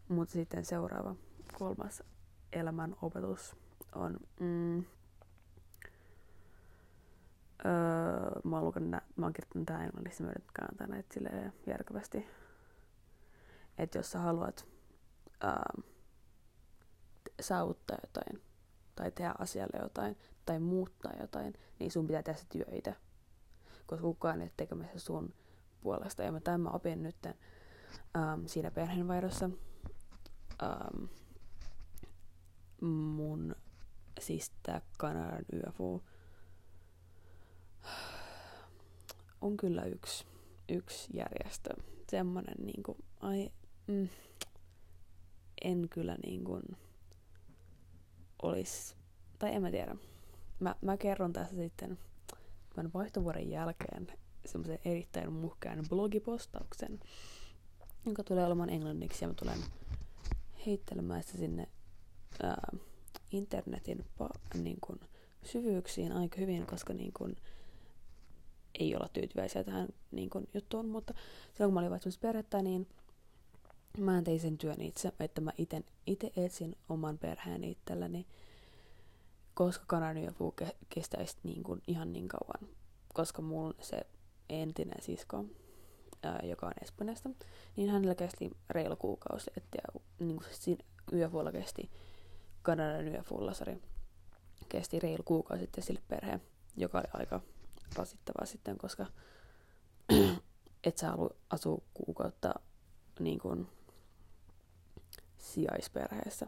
Mutta 0.08 0.32
sitten 0.32 0.64
seuraava, 0.64 1.16
kolmas 1.58 2.02
elämän 2.52 2.96
opetus 3.02 3.56
on... 3.94 4.16
Mm, 4.40 4.78
öö, 7.66 8.40
mä, 8.44 8.60
oon 8.60 8.90
nä- 8.90 9.02
mä 9.16 9.26
oon 9.26 9.32
kirjoittanut 9.32 9.66
tää 9.66 9.84
englanniksi, 9.84 10.22
mä 10.22 10.30
yritän 10.30 10.88
näitä 10.88 11.14
silleen 11.14 11.52
järkevästi. 11.66 12.26
Että 13.78 13.98
jos 13.98 14.10
sä 14.10 14.18
haluat 14.18 14.66
öö, 15.44 15.82
saavuttaa 17.40 17.96
jotain, 18.02 18.42
tai 18.94 19.10
tehdä 19.10 19.34
asialle 19.38 19.82
jotain, 19.82 20.16
tai 20.46 20.60
muuttaa 20.60 21.12
jotain, 21.20 21.54
niin 21.78 21.90
sun 21.90 22.06
pitää 22.06 22.22
tehdä 22.22 22.38
se 22.38 22.46
työ 22.48 22.64
itse. 22.72 22.96
Koska 23.86 24.02
kukaan 24.02 24.40
ei 24.40 24.44
ole 24.44 24.52
tekemässä 24.56 24.98
sun 24.98 25.34
puolesta. 25.80 26.22
Ja 26.22 26.32
mä 26.32 26.40
tämän 26.40 26.74
opin 26.74 27.02
nyt 27.02 27.26
ähm, 27.26 28.46
siinä 28.46 28.70
perheenvaihdossa. 28.70 29.50
Ähm, 30.62 31.04
mun 32.80 33.56
tää 34.62 34.82
Kanadan 34.98 35.44
YFU 35.52 36.02
on 39.40 39.56
kyllä 39.56 39.84
yksi, 39.84 40.24
yksi 40.68 41.08
järjestö. 41.16 41.70
Semmonen 42.10 42.56
niinku, 42.66 42.96
ai, 43.20 43.50
mm, 43.86 44.08
en 45.64 45.88
kyllä 45.90 46.16
niinku 46.26 46.60
olis, 48.42 48.96
tai 49.38 49.54
en 49.54 49.62
mä 49.62 49.70
tiedä. 49.70 49.96
Mä, 50.60 50.74
mä 50.82 50.96
kerron 50.96 51.32
tässä 51.32 51.56
sitten 51.56 51.98
tämän 52.74 52.90
vaihtovuoden 52.94 53.50
jälkeen 53.50 54.06
semmoisen 54.46 54.78
erittäin 54.84 55.32
muhkean 55.32 55.84
blogipostauksen, 55.88 57.00
joka 58.06 58.24
tulee 58.24 58.46
olemaan 58.46 58.70
englanniksi 58.70 59.24
ja 59.24 59.28
mä 59.28 59.34
tulen 59.34 59.58
heittelemään 60.66 61.22
sitä 61.22 61.38
sinne 61.38 61.68
ää, 62.42 62.76
internetin 63.32 64.04
pa- 64.22 64.58
niin 64.62 64.78
kun, 64.80 65.00
syvyyksiin 65.42 66.12
aika 66.12 66.36
hyvin, 66.40 66.66
koska 66.66 66.94
niin 66.94 67.12
kun, 67.12 67.36
ei 68.78 68.94
olla 68.94 69.08
tyytyväisiä 69.08 69.64
tähän 69.64 69.88
niin 70.10 70.30
kun, 70.30 70.46
juttuun, 70.54 70.88
mutta 70.88 71.14
silloin 71.52 71.68
kun 71.68 71.74
mä 71.74 71.80
olin 71.80 71.90
vaihtumassa 71.90 72.20
perhettä, 72.20 72.62
niin 72.62 72.86
mä 73.98 74.22
tein 74.22 74.40
sen 74.40 74.58
työn 74.58 74.80
itse, 74.80 75.12
että 75.20 75.40
mä 75.40 75.52
ite, 75.58 75.82
ite 76.06 76.32
etsin 76.36 76.76
oman 76.88 77.18
perheen 77.18 77.64
itselleni, 77.64 78.26
koska 79.54 79.84
Kanadanyöpuu 79.86 80.52
ke, 80.52 80.76
kestäisi 80.88 81.36
niin 81.42 81.62
kuin 81.62 81.82
ihan 81.86 82.12
niin 82.12 82.28
kauan. 82.28 82.68
Koska 83.14 83.42
mulla 83.42 83.74
se 83.80 84.06
entinen 84.48 85.02
sisko, 85.02 85.44
ää, 86.22 86.40
joka 86.44 86.66
on 86.66 86.72
Espanjasta, 86.82 87.30
niin 87.76 87.90
hänellä 87.90 88.14
kesti 88.14 88.50
reilu 88.70 88.96
kuukausi, 88.96 89.50
että 89.56 89.78
niin 90.18 90.36
kuin 90.36 90.48
siinä 90.50 90.84
yövuolla 91.12 91.52
kesti 91.52 91.90
Kanadan 92.68 93.08
yöfulla, 93.08 93.54
sori, 93.54 93.82
kesti 94.68 94.98
reilu 94.98 95.22
kuukausi 95.22 95.60
sitten 95.60 95.84
sille 95.84 96.00
perheen, 96.08 96.42
joka 96.76 96.98
oli 96.98 97.08
aika 97.12 97.40
rasittavaa 97.96 98.46
sitten, 98.46 98.78
koska 98.78 99.06
et 100.84 100.98
sä 100.98 101.10
halua 101.10 101.30
asua 101.50 101.80
kuukautta 101.94 102.54
niin 103.20 103.38
kuin 103.38 103.66
sijaisperheessä. 105.38 106.46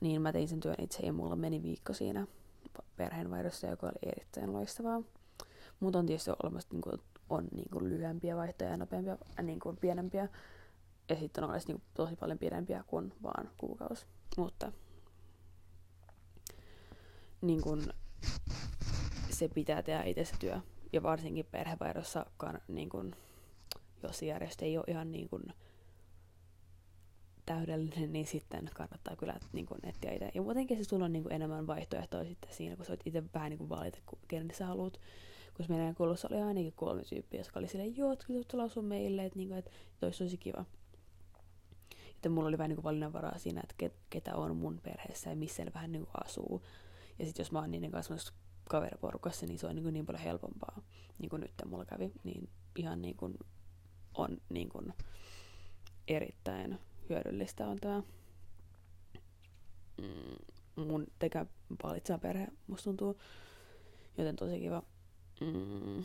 Niin 0.00 0.22
mä 0.22 0.32
tein 0.32 0.48
sen 0.48 0.60
työn 0.60 0.76
itse 0.78 1.06
ja 1.06 1.12
mulla 1.12 1.36
meni 1.36 1.62
viikko 1.62 1.92
siinä 1.92 2.26
perheenvaihdossa, 2.96 3.66
joka 3.66 3.86
oli 3.86 4.12
erittäin 4.12 4.52
loistavaa. 4.52 5.02
Mutta 5.80 5.98
on 5.98 6.06
tietysti 6.06 6.30
olemassa 6.42 6.68
niin 6.72 6.82
kuin, 6.82 7.00
on 7.30 7.48
niin 7.54 7.70
kuin 7.72 7.88
lyhyempiä 7.88 8.36
vaihtoja 8.36 8.70
ja 8.70 8.76
nopeampia, 8.76 9.18
äh, 9.38 9.44
niin 9.44 9.60
kuin 9.60 9.76
pienempiä. 9.76 10.28
Ja 11.08 11.16
sitten 11.16 11.44
on 11.44 11.50
olisi 11.50 11.66
niin 11.66 11.76
kuin, 11.76 11.90
tosi 11.94 12.16
paljon 12.16 12.38
pidempiä 12.38 12.84
kuin 12.86 13.12
vaan 13.22 13.50
kuukausi. 13.58 14.06
Mutta 14.36 14.72
niin 17.40 17.62
kuin, 17.62 17.82
se 19.30 19.48
pitää 19.48 19.82
tehdä 19.82 20.02
itse 20.02 20.24
se 20.24 20.34
työ. 20.38 20.60
Ja 20.92 21.02
varsinkin 21.02 21.46
perhevaihdossa, 21.46 22.26
niin 22.68 22.88
kuin, 22.88 23.16
jos 24.02 24.22
järjestö 24.22 24.64
ei 24.64 24.78
ole 24.78 24.84
ihan 24.88 25.12
niin 25.12 25.28
kuin, 25.28 25.42
täydellinen, 27.46 28.12
niin 28.12 28.26
sitten 28.26 28.70
kannattaa 28.74 29.16
kyllä 29.16 29.34
niin 29.52 29.66
kuin 29.66 29.80
etsiä 29.86 30.12
itse. 30.12 30.30
Ja 30.34 30.42
muutenkin 30.42 30.76
se 30.76 30.84
sulla 30.84 31.04
on 31.04 31.12
niin 31.12 31.22
kuin 31.22 31.32
enemmän 31.32 31.66
vaihtoehtoja 31.66 32.24
sitten 32.24 32.52
siinä, 32.54 32.76
kun 32.76 32.84
sä 32.84 32.90
voit 32.90 33.00
itse 33.04 33.22
vähän 33.34 33.50
niin 33.50 33.58
kuin 33.58 33.68
valita, 33.68 33.98
kenen 34.28 34.50
sä 34.52 34.66
haluat. 34.66 35.00
Koska 35.56 35.72
meidän 35.72 35.94
koulussa 35.94 36.28
oli 36.30 36.42
ainakin 36.42 36.72
kolme 36.72 37.02
tyyppiä, 37.02 37.40
jotka 37.40 37.58
oli 37.58 37.68
silleen, 37.68 37.96
joo, 37.96 38.12
että 38.12 38.26
kyllä 38.26 38.44
lausua 38.52 38.82
meille, 38.82 39.24
että, 39.24 39.38
niin 39.38 39.48
kuin, 39.48 39.58
että 39.58 39.70
tosi 40.00 40.36
kiva. 40.38 40.64
Sitten 42.24 42.32
mulla 42.32 42.48
oli 42.48 42.58
vähän 42.58 42.68
niin 42.68 42.76
kuin 42.76 42.84
valinnanvaraa 42.84 43.38
siinä, 43.38 43.60
että 43.60 43.96
ketä 44.10 44.36
on 44.36 44.56
mun 44.56 44.80
perheessä 44.82 45.30
ja 45.30 45.36
missä 45.36 45.64
ne 45.64 45.70
vähän 45.74 45.92
niin 45.92 46.06
kuin 46.06 46.24
asuu. 46.24 46.66
Ja 47.18 47.24
sitten 47.24 47.42
jos 47.42 47.52
mä 47.52 47.58
oon 47.58 47.70
niiden 47.70 47.90
kanssa 47.90 48.32
kaveriporukassa, 48.68 49.46
niin 49.46 49.58
se 49.58 49.66
on 49.66 49.74
niin, 49.74 49.82
kuin 49.82 49.92
niin 49.92 50.06
paljon 50.06 50.22
helpompaa, 50.22 50.82
niin 51.18 51.28
kuin 51.30 51.40
nyt 51.40 51.52
mulla 51.66 51.84
kävi. 51.84 52.12
Niin 52.24 52.48
ihan 52.76 53.02
niin 53.02 53.16
kuin 53.16 53.38
on 54.14 54.38
niin 54.48 54.68
kuin 54.68 54.92
erittäin 56.08 56.78
hyödyllistä 57.08 57.66
on 57.66 57.76
tämä 57.76 58.02
mm, 60.02 60.84
mun 60.84 61.06
tekä 61.18 61.46
valitsaa 61.82 62.18
perhe, 62.18 62.46
musta 62.66 62.84
tuntuu. 62.84 63.20
Joten 64.18 64.36
tosi 64.36 64.60
kiva. 64.60 64.82
Mm. 65.40 66.04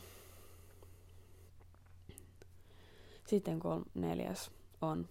Sitten 3.27 3.59
kolm, 3.59 3.83
neljäs 3.93 4.51
on 4.81 5.09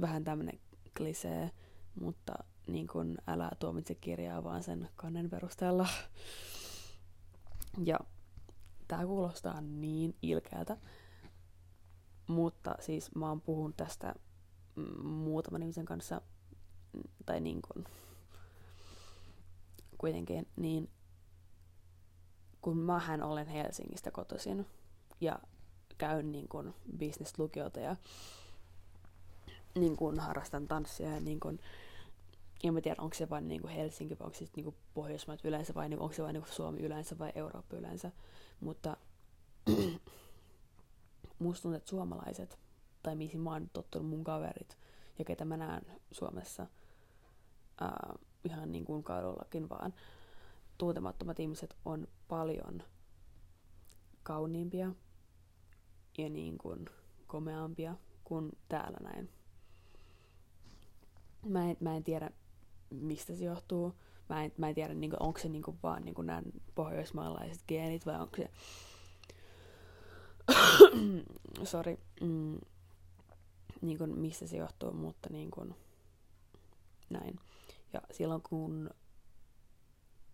vähän 0.00 0.24
tämmönen 0.24 0.60
klisee, 0.96 1.50
mutta 2.00 2.32
niin 2.66 2.86
kun 2.86 3.18
älä 3.26 3.50
tuomitse 3.58 3.94
kirjaa 3.94 4.44
vaan 4.44 4.62
sen 4.62 4.88
kannen 4.96 5.30
perusteella. 5.30 5.88
Ja 7.84 7.98
tää 8.88 9.06
kuulostaa 9.06 9.60
niin 9.60 10.14
ilkeältä, 10.22 10.76
mutta 12.26 12.74
siis 12.80 13.14
mä 13.14 13.28
oon 13.28 13.40
puhunut 13.40 13.76
tästä 13.76 14.14
muutaman 15.02 15.62
ihmisen 15.62 15.84
kanssa, 15.84 16.20
tai 17.26 17.40
niin 17.40 17.60
kuin, 17.62 17.84
kuitenkin, 19.98 20.48
niin 20.56 20.90
kun 22.60 22.78
mähän 22.78 23.22
olen 23.22 23.46
Helsingistä 23.46 24.10
kotoisin 24.10 24.66
ja 25.20 25.38
käyn 25.98 26.32
niin 26.32 26.48
kuin 26.48 26.74
business-lukiota 26.98 27.80
ja 27.80 27.96
niin 29.74 29.96
kuin 29.96 30.20
harrastan 30.20 30.68
tanssia 30.68 31.10
ja 31.10 31.20
niin 31.20 31.40
kuin, 31.40 31.60
ja 32.62 32.72
mä 32.72 32.80
tiedän, 32.80 33.04
onko 33.04 33.14
se 33.14 33.30
vain 33.30 33.48
niin 33.48 33.60
kuin 33.60 33.74
Helsinki 33.74 34.18
vai 34.18 34.26
onko 34.26 34.38
se 34.38 34.44
niin 34.56 34.64
kuin 34.64 34.76
Pohjoismaat 34.94 35.44
yleensä 35.44 35.74
vai 35.74 35.88
niin 35.88 36.00
onko 36.00 36.14
se 36.14 36.22
vain 36.22 36.34
niin 36.34 36.42
kuin 36.42 36.52
Suomi 36.52 36.80
yleensä 36.80 37.18
vai 37.18 37.32
Eurooppa 37.34 37.76
yleensä. 37.76 38.12
Mutta 38.60 38.96
musta 41.38 41.62
tuntuu, 41.62 41.76
että 41.76 41.90
suomalaiset 41.90 42.58
tai 43.02 43.16
mihin 43.16 43.40
mä 43.40 43.50
oon 43.50 43.70
tottunut 43.72 44.08
mun 44.08 44.24
kaverit 44.24 44.78
ja 45.18 45.24
ketä 45.24 45.44
mä 45.44 45.56
näen 45.56 45.86
Suomessa 46.12 46.66
ää, 47.80 48.14
ihan 48.44 48.72
niin 48.72 48.84
kuin 48.84 49.02
kadullakin 49.02 49.68
vaan. 49.68 49.94
Tuntemattomat 50.78 51.40
ihmiset 51.40 51.76
on 51.84 52.08
paljon 52.28 52.82
kauniimpia 54.22 54.94
ja 56.18 56.28
niin 56.28 56.58
kuin 56.58 56.84
komeampia 57.26 57.94
kuin 58.24 58.52
täällä 58.68 58.98
näin. 59.02 59.30
Mä 61.44 61.70
en, 61.70 61.76
mä 61.80 61.96
en 61.96 62.04
tiedä, 62.04 62.30
mistä 62.90 63.34
se 63.34 63.44
johtuu. 63.44 63.94
Mä 64.28 64.44
en, 64.44 64.52
mä 64.56 64.68
en 64.68 64.74
tiedä, 64.74 64.94
niin 64.94 65.22
onko 65.22 65.38
se 65.38 65.48
niin 65.48 65.62
kuin 65.62 65.78
vaan 65.82 66.04
niin 66.04 66.14
nämä 66.22 66.42
pohjoismaalaiset 66.74 67.64
geenit 67.68 68.06
vai 68.06 68.20
onko 68.20 68.36
se... 68.36 68.50
Sorry. 71.64 71.98
Mm, 72.20 72.58
niin 73.80 73.98
kuin, 73.98 74.18
mistä 74.18 74.46
se 74.46 74.56
johtuu, 74.56 74.92
mutta 74.92 75.28
niin 75.30 75.50
kuin, 75.50 75.74
näin. 77.10 77.40
Ja 77.92 78.00
silloin 78.10 78.42
kun 78.42 78.90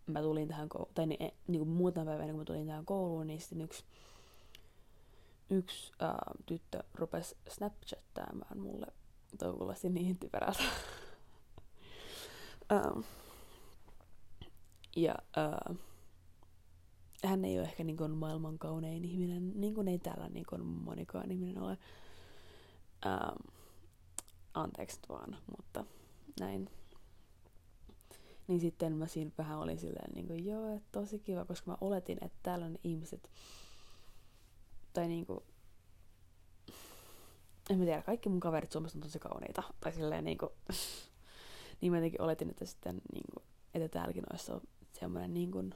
mä 0.06 0.22
tulin 0.22 0.48
tähän 0.48 0.68
kouluun, 0.68 0.94
tai 0.94 1.06
niin, 1.06 1.32
niin 1.46 1.58
kuin 1.58 1.68
muutama 1.68 2.04
päivä 2.06 2.22
ennen 2.22 2.34
kuin 2.34 2.40
mä 2.40 2.44
tulin 2.44 2.66
tähän 2.66 2.86
kouluun, 2.86 3.26
niin 3.26 3.40
sitten 3.40 3.60
yksi, 3.60 3.84
yksi 5.50 5.92
äh, 6.02 6.14
tyttö 6.46 6.82
rupesi 6.94 7.36
Snapchattaamaan 7.48 8.58
mulle. 8.58 8.86
Toi 9.38 9.52
kuulosti 9.52 9.88
niin 9.88 10.18
typerältä. 10.18 10.62
ähm, 12.72 13.00
ja 14.96 15.14
äh, 15.38 15.76
hän 17.24 17.44
ei 17.44 17.58
ole 17.58 17.66
ehkä 17.66 17.84
niin 17.84 17.96
kuin 17.96 18.10
maailman 18.10 18.58
kaunein 18.58 19.04
ihminen, 19.04 19.60
niin 19.60 19.74
kuin 19.74 19.88
ei 19.88 19.98
täällä 19.98 20.28
niin 20.28 20.46
kuin 20.48 20.64
monikaan 20.64 21.30
ihminen 21.30 21.62
ole. 21.62 21.78
Ähm, 23.06 23.36
anteeksi 24.54 25.00
vaan, 25.08 25.36
mutta 25.56 25.84
näin. 26.40 26.70
Niin 28.46 28.60
sitten 28.60 28.92
mä 28.92 29.06
siinä 29.06 29.30
vähän 29.38 29.58
olin 29.58 29.78
silleen, 29.78 30.12
niin 30.14 30.26
kuin, 30.26 30.46
joo, 30.46 30.74
että 30.74 30.88
tosi 30.92 31.18
kiva, 31.18 31.44
koska 31.44 31.70
mä 31.70 31.76
oletin, 31.80 32.18
että 32.24 32.38
täällä 32.42 32.66
on 32.66 32.78
ihmiset, 32.84 33.30
tai 34.92 35.08
niin 35.08 35.26
kuin, 35.26 35.40
en 37.70 37.78
mä 37.78 37.84
tiedä, 37.84 38.02
kaikki 38.02 38.28
mun 38.28 38.40
kaverit 38.40 38.72
Suomessa 38.72 38.98
on 38.98 39.02
tosi 39.02 39.18
kauniita. 39.18 39.62
Tai 39.80 39.92
silleen 39.92 40.24
niin 40.24 40.38
kuin, 40.38 40.50
niin 41.80 41.92
mä 41.92 41.98
jotenkin 41.98 42.22
oletin, 42.22 42.50
että 42.50 42.64
sitten 42.64 43.00
niin 43.12 43.24
kuin, 43.34 43.44
että 43.74 43.88
täälläkin 43.88 44.24
olisi 44.32 44.52
semmoinen 44.92 45.34
niin 45.34 45.50
kuin, 45.50 45.74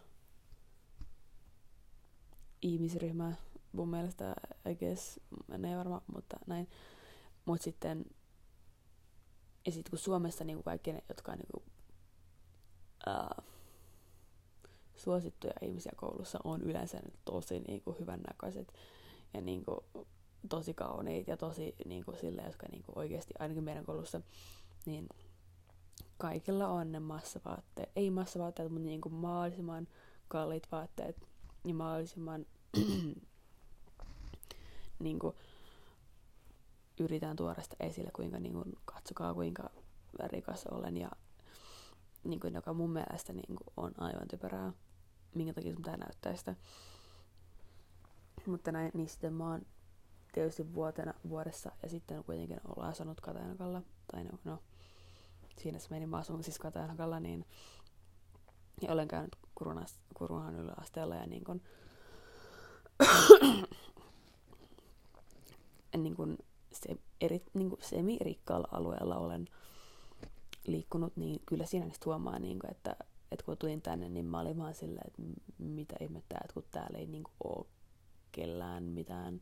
ihmisryhmä 2.62 3.32
mun 3.73 3.88
mielestä, 3.88 4.34
I 4.70 4.75
guess, 4.75 5.20
en 5.52 5.64
ei 5.64 5.76
varma, 5.76 6.02
mutta 6.14 6.37
näin. 6.46 6.68
Mut 7.44 7.62
sitten, 7.62 8.04
ja 9.66 9.73
sitten 9.73 9.90
kun 9.90 9.99
Suomessa 9.99 10.44
niin 10.44 10.56
kuin 10.56 10.64
kaikki 10.64 10.92
ne, 10.92 11.02
jotka 11.08 11.32
on 11.32 11.38
niin 11.38 11.49
kuin, 11.52 11.64
uh, 13.08 13.44
suosittuja 14.96 15.52
ihmisiä 15.62 15.92
koulussa, 15.96 16.38
on 16.44 16.62
yleensä 16.62 17.00
tosi 17.25 17.61
niin 17.61 17.82
kuin, 17.82 17.99
hyvännäköiset 17.99 18.73
ja 19.34 19.40
niin 19.40 19.64
kuin, 19.64 20.06
tosi 20.49 20.75
kauniit 20.75 21.28
ja 21.28 21.37
tosi 21.37 21.75
niin 21.87 22.04
kuin, 22.04 22.16
sille, 22.18 22.42
jotka 22.42 22.66
niin 22.73 22.82
kuin, 22.82 22.99
oikeasti, 22.99 23.34
ainakin 23.38 23.64
meidän 23.64 23.84
koulussa, 23.84 24.20
niin 24.87 25.08
kaikilla 26.18 26.68
on 26.68 26.92
ne 26.92 27.00
massavaatteet, 27.00 27.92
ei 27.97 28.11
massavaatteet, 28.11 28.73
mutta 28.73 28.87
niin 28.87 29.00
kuin 29.00 29.14
mahdollisimman 29.14 29.88
kalliit 30.28 30.66
vaatteet 30.73 31.28
ja 31.64 31.75
mahdollisimman 31.75 32.47
niin 34.99 35.18
kuin, 35.18 35.35
yritän 37.00 37.37
tuoda 37.37 37.62
sitä 37.62 37.76
esille, 37.80 38.11
kuinka 38.12 38.38
niin 38.38 38.52
kuin, 38.52 38.73
katsokaa 38.85 39.35
kuinka 39.35 39.71
rikas 40.26 40.66
olen. 40.66 40.97
Ja 40.97 41.11
niin 42.25 42.40
kuin, 42.40 42.54
joka 42.54 42.75
mun 42.75 42.90
mielestä 42.90 43.33
niin 43.33 43.56
kuin, 43.56 43.73
on 43.76 43.92
aivan 43.99 44.28
typerää, 44.28 44.73
minkä 45.35 45.52
takia 45.52 45.73
sun 45.73 45.83
pitää 45.83 45.97
näyttää 45.97 46.37
sitä. 46.37 46.54
Mutta 48.47 48.73
näin, 48.73 48.90
niin 48.94 49.09
sitten 49.09 49.33
mä 49.33 49.50
oon 49.50 49.66
tietysti 50.33 50.75
vuotena, 50.75 51.14
vuodessa 51.28 51.73
ja 51.83 51.88
sitten 51.88 52.25
kuitenkin 52.25 52.61
ollaan 52.68 52.90
asunut 52.90 53.21
Katajanakalla, 53.21 53.83
tai 54.12 54.25
no, 54.25 54.38
no 54.44 54.59
siinä 55.61 55.78
se 55.78 55.87
meni, 55.90 56.06
mä 56.06 56.16
asun 56.16 56.44
siis 56.44 56.58
Katajanakalla, 56.58 57.20
niin 57.20 57.46
ja 58.82 58.92
olen 58.92 59.08
käynyt 59.08 59.37
Kurunan 60.14 60.56
yläasteella 60.56 61.14
ja 61.14 61.26
niin 61.26 61.44
kuin, 61.44 61.62
niin 65.96 66.16
kuin 66.16 66.38
se, 66.73 66.96
eri, 67.20 67.42
niin 67.54 67.68
kuin 67.68 67.82
semi-rikkaalla 67.82 68.68
alueella 68.73 69.16
olen 69.16 69.49
liikkunut, 70.66 71.16
niin 71.16 71.40
kyllä 71.46 71.66
siinä 71.66 71.84
sitten 71.87 72.04
huomaa, 72.06 72.38
niin 72.38 72.58
kuin, 72.58 72.70
että, 72.70 72.96
että 73.32 73.44
kun 73.44 73.56
tulin 73.58 73.82
tänne, 73.82 74.08
niin 74.08 74.26
mä 74.26 74.40
olin 74.40 74.58
vaan 74.58 74.75
silleen, 74.75 75.06
että 75.06 75.23
mitä 75.58 75.96
ihmettä, 76.00 76.38
että 76.40 76.54
kun 76.54 76.64
täällä 76.70 76.99
ei 76.99 77.06
niin 77.06 77.25
ole 77.44 77.66
kellään 78.32 78.82
mitään 78.82 79.40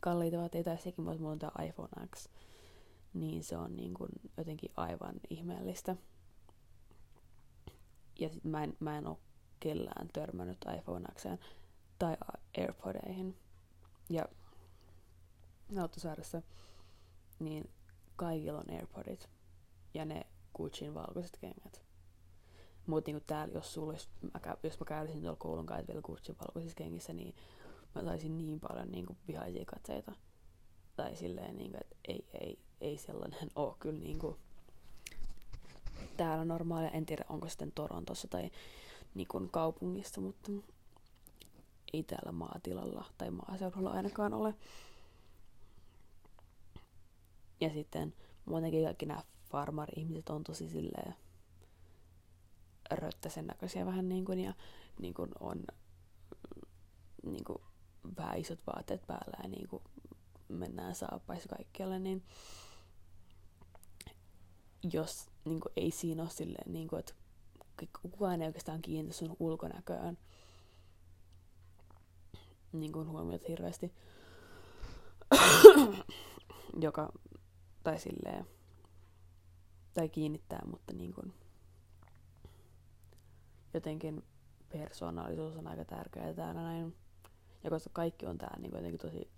kalliita 0.00 0.36
vaatteita, 0.36 0.70
ja 0.70 0.76
sekin 0.76 1.04
mulla 1.04 1.30
on 1.30 1.38
tämä 1.38 1.64
iPhone 1.66 2.06
X, 2.16 2.28
niin 3.14 3.44
se 3.44 3.56
on 3.56 3.76
niin 3.76 3.94
kuin 3.94 4.10
jotenkin 4.36 4.70
aivan 4.76 5.14
ihmeellistä. 5.30 5.96
Ja 8.20 8.28
sit 8.28 8.44
mä 8.44 8.64
en, 8.64 8.76
mä 8.80 8.98
en 8.98 9.06
ole 9.06 9.16
kellään 9.60 10.08
törmännyt 10.12 10.64
iPhone 10.78 11.08
Xään 11.14 11.38
tai 11.98 12.16
AirPodeihin. 12.58 13.36
Ja 14.10 14.24
Nauttosaaressa, 15.68 16.42
niin 17.38 17.70
kaikilla 18.16 18.58
on 18.58 18.70
AirPodit 18.70 19.28
ja 19.94 20.04
ne 20.04 20.26
Gucciin 20.56 20.94
valkoiset 20.94 21.38
kengät. 21.40 21.84
Mutta 22.86 23.10
niin 23.10 23.22
täällä, 23.26 23.54
jos, 23.54 23.74
sulla 23.74 23.92
mä, 24.22 24.56
jos 24.62 24.80
mä 24.80 24.86
kävisin 24.86 25.20
tuolla 25.20 25.36
koulun 25.36 25.66
vielä 25.88 26.02
Gucciin 26.02 26.38
valkoisissa 26.38 26.76
kengissä, 26.76 27.12
niin 27.12 27.34
mä 27.94 28.02
saisin 28.02 28.38
niin 28.38 28.60
paljon 28.60 28.88
niin 28.88 29.06
vihaisia 29.28 29.64
katseita. 29.64 30.12
Tai 30.96 31.16
silleen, 31.16 31.56
niin 31.56 31.70
kuin, 31.70 31.80
että 31.80 31.96
ei, 32.08 32.28
ei, 32.40 32.58
ei 32.84 32.98
sellainen 32.98 33.50
ole 33.56 33.74
kyllä 33.78 34.00
niin 34.00 34.18
kuin, 34.18 34.36
täällä 36.16 36.44
normaalia. 36.44 36.90
En 36.90 37.06
tiedä, 37.06 37.24
onko 37.28 37.48
sitten 37.48 37.72
Torontossa 37.72 38.28
tai 38.28 38.50
niin 39.14 39.28
kuin, 39.28 39.50
kaupungissa, 39.50 40.20
mutta 40.20 40.52
ei 41.92 42.02
täällä 42.02 42.32
maatilalla 42.32 43.04
tai 43.18 43.30
maaseudulla 43.30 43.90
ainakaan 43.90 44.34
ole. 44.34 44.54
Ja 47.60 47.70
sitten 47.70 48.14
muutenkin 48.44 48.84
kaikki 48.84 49.06
nämä 49.06 49.22
farmari-ihmiset 49.50 50.30
on 50.30 50.44
tosi 50.44 50.68
silleen 50.68 51.14
röttäsen 52.90 53.46
näköisiä 53.46 53.86
vähän 53.86 54.08
niin 54.08 54.24
kuin, 54.24 54.40
ja 54.40 54.54
niin 54.98 55.14
kuin 55.14 55.30
on 55.40 55.64
niin 57.22 57.44
kuin 57.44 57.58
vähän 58.16 58.38
isot 58.38 58.60
vaatteet 58.66 59.06
päällä 59.06 59.36
ja 59.42 59.48
niin 59.48 59.68
kuin 59.68 59.82
mennään 60.48 60.94
saappaissa 60.94 61.48
kaikkialle, 61.48 61.98
niin 61.98 62.22
jos 64.92 65.26
niin 65.44 65.60
kuin, 65.60 65.72
ei 65.76 65.90
siinä 65.90 66.22
ole 66.22 66.30
silleen, 66.30 66.72
niin 66.72 66.88
kuin, 66.88 67.00
että 67.00 67.14
kukaan 68.02 68.42
ei 68.42 68.46
oikeastaan 68.46 68.82
kiinnitä 68.82 69.18
sun 69.18 69.36
ulkonäköön 69.40 70.18
niin 72.72 72.92
kuin 72.92 73.08
huomiota 73.08 73.44
hirveästi, 73.48 73.92
joka, 76.80 77.12
tai 77.82 77.98
silleen, 77.98 78.46
tai 79.94 80.08
kiinnittää, 80.08 80.62
mutta 80.70 80.92
niin 80.92 81.12
kuin, 81.14 81.32
jotenkin 83.74 84.24
persoonallisuus 84.68 85.56
on 85.56 85.66
aika 85.66 85.84
tärkeää 85.84 86.34
täällä 86.34 86.62
näin. 86.62 86.96
Ja 87.64 87.70
koska 87.70 87.90
kaikki 87.92 88.26
on 88.26 88.38
täällä 88.38 88.58
niin 88.60 88.72
jotenkin 88.74 88.98
tosi 88.98 89.30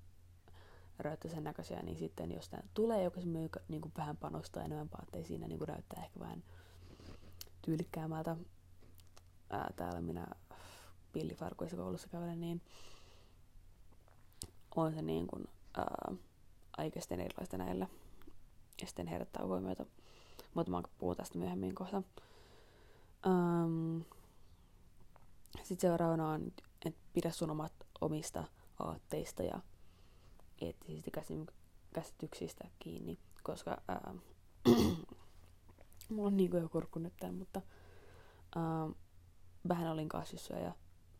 röyttäisen 0.99 1.45
näköisiä, 1.45 1.83
niin 1.83 1.99
sitten 1.99 2.33
jos 2.33 2.51
tulee 2.75 3.03
joku 3.03 3.21
se 3.21 3.27
myy 3.27 3.49
niin 3.69 3.81
kuin 3.81 3.93
vähän 3.97 4.17
panostaa 4.17 4.63
enemmän 4.63 4.91
vaatteisiin 4.99 5.43
ja 5.43 5.49
niin 5.49 5.59
kuin 5.59 5.69
näyttää 5.69 6.05
ehkä 6.05 6.21
vähän 6.21 6.45
tyylikkäämältä. 7.63 8.37
Ää, 9.51 9.71
täällä 9.77 10.01
minä 10.01 10.27
pillifarkuissa 11.13 11.77
koulussa 11.77 12.09
kävelen, 12.09 12.41
niin 12.41 12.63
on 14.77 14.95
se 14.95 15.03
niin 15.03 15.27
kuin, 15.27 15.45
ää, 15.77 16.15
aika 16.77 17.01
sitten 17.01 17.21
erilaista 17.21 17.59
näillä. 17.59 17.87
Ja 18.81 18.87
sitten 18.87 19.07
herättää 19.07 19.47
huomiota. 19.47 19.87
Mutta 20.55 20.71
mä 20.71 20.83
puhun 20.99 21.17
tästä 21.17 21.39
myöhemmin 21.39 21.75
kohta. 21.75 22.03
Um, 23.27 24.05
sitten 25.63 25.81
seuraavana 25.91 26.29
on, 26.29 26.53
että 26.87 27.01
pidä 27.13 27.31
sun 27.31 27.51
omat 27.51 27.73
omista 28.01 28.45
aatteista 28.79 29.43
ja 29.43 29.61
eettisistä 30.61 31.11
käsityksistä 31.93 32.69
kiinni, 32.79 33.19
koska 33.43 33.83
ää, 33.89 34.15
mulla 36.11 36.27
on 36.27 36.37
niin 36.37 36.51
kuin 36.51 36.63
jo 36.63 36.69
kurkku 36.69 36.99
nyt 36.99 37.15
tämän, 37.21 37.35
mutta 37.35 37.63
ää, 38.57 38.89
vähän 39.69 39.93
olin 39.93 40.09
kasvissyöjä 40.09 40.73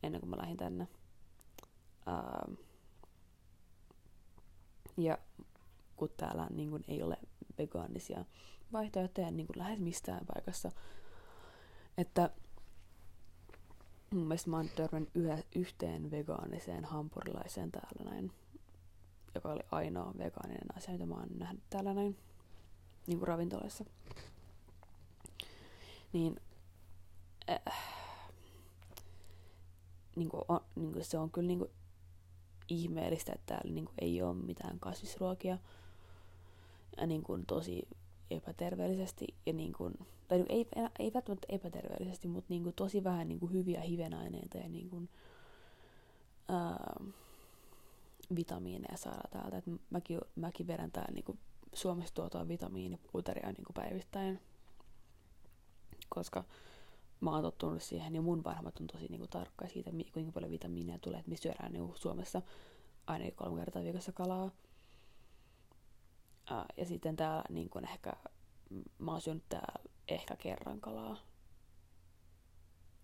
ennen 0.03 0.21
kuin 0.21 0.29
mä 0.29 0.37
lähdin 0.37 0.57
tänne. 0.57 0.87
Ää, 2.05 2.47
ja 4.97 5.17
kun 5.95 6.09
täällä 6.17 6.47
niin 6.49 6.69
kuin, 6.69 6.83
ei 6.87 7.03
ole 7.03 7.17
vegaanisia 7.57 8.25
vaihtoehtoja 8.73 9.31
niin 9.31 9.47
kuin 9.47 9.57
lähes 9.57 9.79
mistään 9.79 10.25
paikassa, 10.33 10.71
että 11.97 12.29
mun 14.13 14.27
mielestä 14.27 14.49
mä 14.49 14.57
oon 14.57 14.69
törmännyt 14.69 15.11
yhteen 15.55 16.11
vegaaniseen 16.11 16.85
hampurilaiseen 16.85 17.71
täällä 17.71 18.11
näin, 18.11 18.31
joka 19.37 19.51
oli 19.51 19.63
ainoa 19.71 20.13
vegaaninen 20.17 20.77
asia, 20.77 20.93
mitä 20.93 21.05
mä 21.05 21.15
oon 21.15 21.29
nähnyt 21.37 21.63
täällä 21.69 21.93
näin, 21.93 22.17
niin 23.07 23.19
kuin 23.19 23.27
ravintolassa. 23.27 23.85
Niin, 26.13 26.35
äh, 27.49 27.77
niin 30.15 30.29
kuin 30.29 30.43
on, 30.47 30.59
niin 30.75 30.93
kuin 30.93 31.05
se 31.05 31.17
on 31.17 31.31
kyllä 31.31 31.47
niin 31.47 31.59
kuin 31.59 31.71
ihmeellistä, 32.69 33.33
että 33.33 33.45
täällä 33.45 33.73
niin 33.73 33.85
kuin 33.85 33.95
ei 34.01 34.21
ole 34.21 34.33
mitään 34.33 34.79
kasvisruokia. 34.79 35.57
Ja 36.97 37.07
niin 37.07 37.23
kuin 37.23 37.45
tosi 37.45 37.87
epäterveellisesti 38.31 39.27
ja 39.45 39.53
niin 39.53 39.73
kuin, 39.73 39.93
tai 40.27 40.45
ei, 40.49 40.67
ei 40.99 41.13
välttämättä 41.13 41.47
epäterveellisesti, 41.49 42.27
mutta 42.27 42.45
niin 42.49 42.63
kuin 42.63 42.75
tosi 42.75 43.03
vähän 43.03 43.27
niin 43.27 43.39
kuin 43.39 43.53
hyviä 43.53 43.81
hivenaineita 43.81 44.57
ja 44.57 44.69
niin 44.69 44.89
kuin, 44.89 45.09
ää, 46.47 47.03
vitamiineja 48.35 48.97
saada 48.97 49.29
täältä. 49.31 49.57
Et 49.57 49.65
mäkin, 49.89 50.19
mäkin 50.35 50.67
vedän 50.67 50.91
täällä 50.91 51.13
niin 51.13 51.23
kuin 51.23 51.39
Suomessa 51.73 52.13
tuotua 52.13 52.47
vitamiiniputeria 52.47 53.51
niin 53.51 53.65
kuin 53.65 53.73
päivittäin, 53.73 54.39
koska 56.09 56.43
mä 57.21 57.31
oon 57.31 57.41
tottunut 57.41 57.83
siihen, 57.83 58.15
ja 58.15 58.21
mun 58.21 58.43
vanhemmat 58.43 58.79
on 58.79 58.87
tosi 58.87 59.07
niin 59.07 59.19
kuin, 59.19 59.29
tarkka 59.29 59.67
siitä, 59.67 59.91
kuinka 60.13 60.31
paljon 60.31 60.51
vitamiineja 60.51 60.99
tulee, 60.99 61.19
että 61.19 61.29
me 61.29 61.37
syödään 61.37 61.73
niin 61.73 61.85
kuin, 61.85 61.97
Suomessa 61.97 62.41
ainakin 63.07 63.35
kolme 63.35 63.59
kertaa 63.59 63.83
viikossa 63.83 64.11
kalaa. 64.11 64.51
Ää, 66.49 66.65
ja 66.77 66.85
sitten 66.85 67.15
täällä 67.15 67.43
niin 67.49 67.69
kuin 67.69 67.85
ehkä, 67.85 68.13
mä 68.99 69.11
oon 69.11 69.21
syönyt 69.21 69.49
täällä 69.49 69.83
ehkä 70.07 70.35
kerran 70.35 70.81
kalaa. 70.81 71.17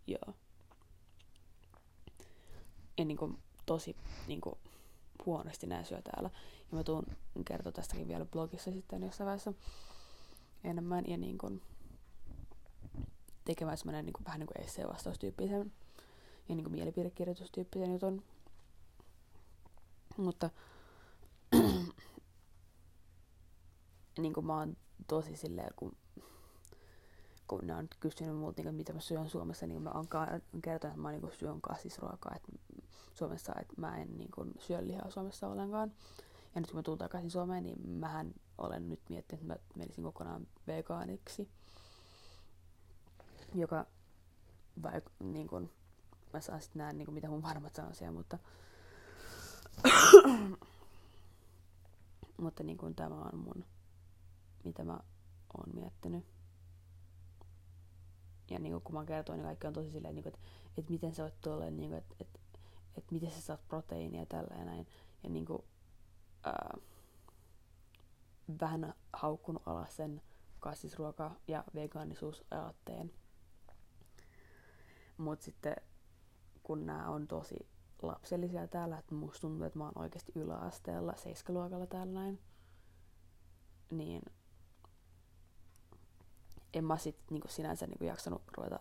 Joo. 0.08 0.34
Ja 2.98 3.06
niin 3.06 3.18
kuin, 3.18 3.38
tosi 3.66 3.96
niin 4.28 4.42
kuin, 4.42 4.56
huonosti 5.26 5.68
näin 5.68 5.86
syö 5.86 6.02
täällä. 6.02 6.30
Ja 6.72 6.78
mä 6.78 6.84
tuun 6.84 7.06
kertoa 7.46 7.72
tästäkin 7.72 8.08
vielä 8.08 8.26
blogissa 8.26 8.72
sitten 8.72 9.04
jossain 9.04 9.26
vaiheessa 9.26 9.54
enemmän. 10.64 11.04
Ja 11.08 11.18
niin 11.18 11.38
kuin, 11.38 11.62
tekemään 13.46 13.78
semmoinen 13.78 14.06
niin 14.06 14.14
kuin, 14.14 14.26
vähän 14.26 14.40
niin 14.40 14.48
kuin 14.48 14.62
essee-vastaustyyppisen 14.62 15.72
ja 16.50 16.56
niin 16.56 16.64
kuin 16.64 16.72
mielipidekirjoitustyyppisen 16.72 17.94
jutun. 17.94 18.24
Mutta 20.18 20.50
niin 24.18 24.34
kuin 24.34 24.46
mä 24.46 24.58
oon 24.58 24.78
tosi 25.08 25.36
silleen, 25.36 25.74
kun, 25.76 25.96
kun 27.48 27.68
ne 27.68 27.76
on 27.76 27.88
kysynyt 28.00 28.36
multa, 28.36 28.64
niin 28.64 28.76
mitä 28.76 28.94
mä 28.94 29.00
syön 29.00 29.30
Suomessa, 29.30 29.68
niin 29.68 29.82
mä 29.82 29.92
oon 29.92 30.08
kertonut, 30.62 30.94
että 30.94 31.02
mä 31.02 31.12
niin 31.12 31.22
kuin 31.22 31.34
syön 31.34 31.62
kasvisruokaa, 31.62 32.36
että 32.36 32.52
Suomessa, 33.14 33.54
että 33.62 33.74
mä 33.78 33.98
en 33.98 34.18
niin 34.18 34.32
kuin, 34.32 34.54
syö 34.60 34.88
lihaa 34.88 35.10
Suomessa 35.10 35.48
ollenkaan. 35.48 35.92
Ja 36.56 36.62
nyt 36.62 36.70
kun 36.70 36.80
mä 36.80 36.84
tulen 36.84 37.00
takaisin 37.00 37.32
Suomeen, 37.32 37.64
niin 37.64 37.90
mähän 37.90 38.34
olen 38.58 38.90
nyt 38.90 39.00
miettinyt, 39.10 39.42
että 39.42 39.54
mä 39.54 39.60
menisin 39.76 40.04
kokonaan 40.04 40.48
vegaaniksi 40.68 41.50
joka 43.56 43.86
vaik- 44.84 45.12
niin 45.24 45.48
kun, 45.48 45.70
mä 46.34 46.42
saan 46.42 46.62
sitten 46.62 46.80
nähdä, 46.80 46.94
niin 46.94 47.06
kun, 47.06 47.14
mitä 47.14 47.30
mun 47.30 47.44
varmat 47.44 47.76
sanoo 47.76 47.94
siellä, 47.94 48.14
mutta 48.18 48.40
mutta 52.42 52.64
niin 52.64 52.78
kun, 52.78 52.96
tämä 52.96 53.16
on 53.16 53.40
mun, 53.40 53.66
mitä 54.64 54.84
mä 54.84 55.00
oon 55.58 55.76
miettinyt. 55.76 56.26
Ja 58.50 58.60
niin 58.60 58.82
kun 58.82 58.96
mä 58.96 59.06
kertoin, 59.06 59.38
niin 59.38 59.46
kaikki 59.46 59.68
on 59.68 59.74
tosi 59.74 59.92
silleen, 59.92 60.16
niin 60.16 60.24
kun, 60.24 60.34
että, 60.34 60.48
että 60.78 60.92
miten 60.92 61.16
sä 61.16 61.24
voit 61.24 61.42
tuolla, 61.42 61.70
niin 61.70 61.94
että, 61.94 62.16
että, 62.20 62.40
että 62.98 63.14
miten 63.14 63.32
sä 63.32 63.42
saat 63.42 63.68
proteiinia 63.68 64.20
ja 64.22 64.26
tällä 64.26 64.56
ja 64.58 64.66
näin. 64.66 64.88
Ja 65.24 65.30
niin 65.30 65.46
kun, 65.46 65.64
ää, 66.44 66.78
vähän 68.62 68.94
haukkunut 69.14 69.68
alas 69.68 69.96
sen 69.96 70.22
kasvisruoka- 70.60 71.36
ja 71.48 71.64
vegaanisuusaatteen. 71.76 73.14
Mutta 75.18 75.46
sitten 75.46 75.76
kun 76.64 76.86
nämä 76.86 77.10
on 77.10 77.28
tosi 77.28 77.68
lapsellisia 78.02 78.68
täällä, 78.68 78.98
että 78.98 79.16
musta 79.16 79.42
tuntuu, 79.42 79.68
että 79.68 79.80
mä 79.80 79.86
oon 79.86 80.00
oikeasti 80.00 80.32
yläasteella, 80.36 81.16
seiskaluokalla 81.16 81.88
täällä 81.88 82.14
näin. 82.14 82.40
Niin 83.92 84.22
en 86.74 86.86
mä 86.86 86.98
sit 86.98 87.18
niinku 87.32 87.48
sinänsä 87.48 87.88
niinku 87.88 88.04
jaksanut 88.04 88.42
ruveta 88.58 88.80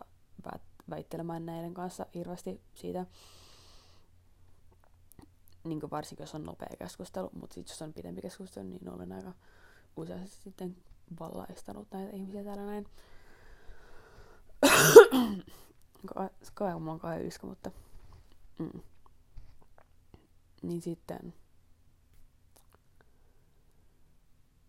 väittelemään 0.91 1.47
näiden 1.47 1.75
kanssa 1.75 2.07
hirveästi 2.15 2.61
siitä. 2.75 3.07
Niinku 5.65 5.91
varsinkin 5.91 6.23
jos 6.23 6.35
on 6.35 6.45
nopea 6.45 6.77
keskustelu, 6.79 7.31
mutta 7.33 7.55
sitten 7.55 7.73
jos 7.73 7.83
on 7.83 7.93
pidempi 7.93 8.23
keskustelu, 8.23 8.69
niin 8.69 8.91
olen 8.91 9.13
aika 9.13 9.33
useasti 9.97 10.37
sitten 10.37 10.77
vallaistanut 11.21 11.89
näitä 11.91 12.17
ihmisiä 12.17 12.45
täällä 12.45 12.67
näin. 12.67 12.87
kai 16.55 16.75
on 16.75 17.01
kai 17.01 17.27
yskä, 17.27 17.47
mutta... 17.47 17.71
Mm. 18.59 18.81
Niin 20.63 20.83
sitten... 20.83 21.35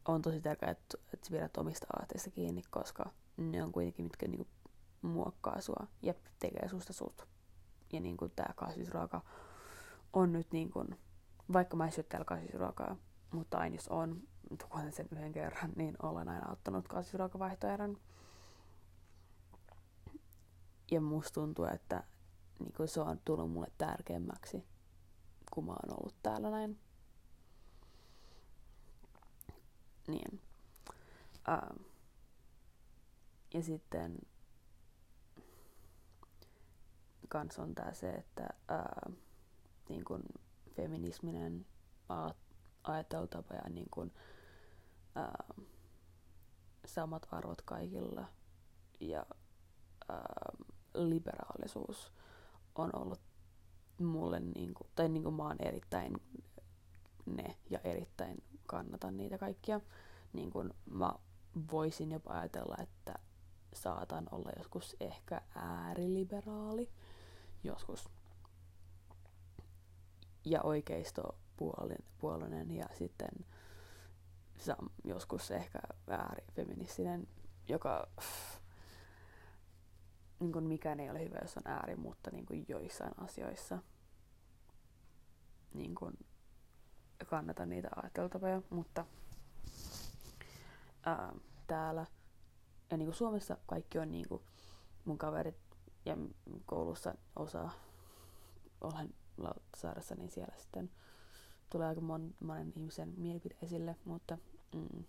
On 0.06 0.22
tosi 0.22 0.42
tärkeää, 0.42 0.72
että, 0.72 0.98
että 1.14 1.30
pidät 1.32 1.58
omista 1.58 1.88
aatteista 2.00 2.30
kiinni, 2.30 2.62
koska 2.70 3.12
ne 3.38 3.64
on 3.64 3.72
kuitenkin, 3.72 4.06
mitkä 4.06 4.28
niinku 4.28 4.48
muokkaa 5.02 5.62
sua 5.62 5.88
ja 6.02 6.14
tekee 6.40 6.70
susta 6.70 6.94
sut. 6.94 7.28
Ja 7.94 8.00
niinku 8.00 8.30
tää 8.30 8.54
kasvisruoka 8.56 9.22
on 10.14 10.32
nyt 10.32 10.52
niinku, 10.52 10.86
vaikka 11.54 11.78
mä 11.78 11.86
en 11.86 11.92
syö 11.92 12.04
täällä 12.04 12.26
kasvisruokaa, 12.26 12.96
mutta 13.32 13.58
aina 13.58 13.76
jos 13.76 13.88
on, 13.88 14.22
tuon 14.58 14.92
sen 14.92 15.08
yhden 15.12 15.32
kerran, 15.32 15.72
niin 15.76 15.96
olen 16.04 16.30
aina 16.30 16.52
ottanut 16.52 16.88
kasvisruokavaihtoehdon. 16.88 17.98
Ja 20.92 21.02
musta 21.02 21.34
tuntuu, 21.34 21.66
että 21.66 22.04
niin 22.60 22.88
se 22.88 23.02
on 23.02 23.20
tullut 23.26 23.52
mulle 23.52 23.72
tärkeämmäksi, 23.78 24.66
kun 25.54 25.66
mä 25.66 25.72
oon 25.72 26.00
ollut 26.00 26.16
täällä 26.24 26.50
näin. 26.50 26.80
Niin. 30.08 30.42
Uh, 31.50 31.86
ja 33.54 33.64
sitten 33.64 34.20
kans 37.30 37.60
on 37.60 37.76
tää 37.76 37.94
se, 37.94 38.10
että 38.10 38.50
uh, 38.72 39.16
niin 39.94 40.06
kun 40.06 40.24
feminisminen 40.76 41.66
ajattelutapa 42.84 43.54
ja 43.54 43.70
niin 43.70 43.88
kun, 43.92 44.12
uh, 45.18 45.66
samat 46.86 47.28
arvot 47.32 47.62
kaikilla 47.62 48.26
ja 49.00 49.26
uh, 50.10 50.66
liberaalisuus 50.94 52.12
on 52.76 52.90
ollut 52.96 53.22
mulle, 54.00 54.40
niin 54.40 54.74
kuin, 54.74 54.90
tai 54.96 55.10
niin 55.10 55.24
kuin 55.24 55.36
mä 55.36 55.44
oon 55.44 55.56
erittäin 55.60 56.14
ne 57.26 57.58
ja 57.70 57.80
erittäin 57.84 58.44
kannatan 58.66 59.18
niitä 59.18 59.38
kaikkia. 59.38 59.82
Niin 60.34 60.52
kuin 60.52 60.74
mä 60.86 61.14
voisin 61.72 62.12
jopa 62.12 62.34
ajatella, 62.34 62.76
että 62.80 63.20
saatan 63.74 64.28
olla 64.32 64.52
joskus 64.58 64.96
ehkä 65.00 65.42
ääriliberaali, 65.56 66.90
joskus. 67.64 68.10
Ja 70.46 70.62
oikeistopuolinen 70.62 72.72
ja 72.72 72.86
sitten 72.98 73.30
joskus 75.04 75.52
ehkä 75.52 75.80
äärifeministinen, 76.08 77.28
joka 77.68 78.08
niin 80.40 80.52
kuin 80.52 80.66
mikään 80.66 81.00
ei 81.00 81.10
ole 81.10 81.26
hyvä, 81.26 81.38
jos 81.42 81.58
on 81.58 81.64
ääri, 81.66 81.96
mutta 81.96 82.32
niin 82.32 82.46
kuin 82.46 82.66
joissain 82.68 83.12
asioissa 83.18 83.80
niin 85.74 85.96
kuin 85.96 86.14
kannatan 87.26 87.70
niitä 87.70 87.90
ajattelutapoja, 87.96 88.62
mutta 88.70 89.06
ää, 91.06 91.34
täällä 91.68 92.06
ja 92.92 92.98
niin 92.98 93.08
kuin 93.08 93.16
Suomessa 93.16 93.58
kaikki 93.66 94.00
on 94.00 94.12
niin 94.12 94.30
kuin 94.30 94.42
mun 95.06 95.18
kaverit 95.18 95.56
ja 96.06 96.18
koulussa 96.66 97.16
osa 97.36 97.70
olen 98.82 99.14
Lauttasaaressa, 99.38 100.16
niin 100.16 100.32
siellä 100.32 100.56
sitten 100.58 100.92
tulee 101.70 101.88
aika 101.88 102.02
mon, 102.02 102.34
monen 102.40 102.74
ihmisen 102.76 103.14
mielipide 103.18 103.56
esille, 103.62 103.96
mutta 104.06 104.38
mm, 104.76 105.04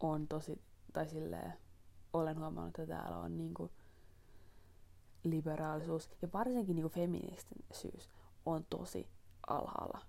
on 0.00 0.28
tosi, 0.28 0.62
tai 0.92 1.08
silleen, 1.08 1.52
olen 2.12 2.38
huomannut, 2.38 2.78
että 2.78 2.94
täällä 2.94 3.18
on 3.18 3.36
niinku 3.36 3.70
liberaalisuus 5.24 6.10
ja 6.22 6.28
varsinkin 6.32 6.76
niinku 6.76 6.88
feministisyys 6.88 8.10
on 8.46 8.66
tosi 8.70 9.08
alhaalla. 9.48 10.02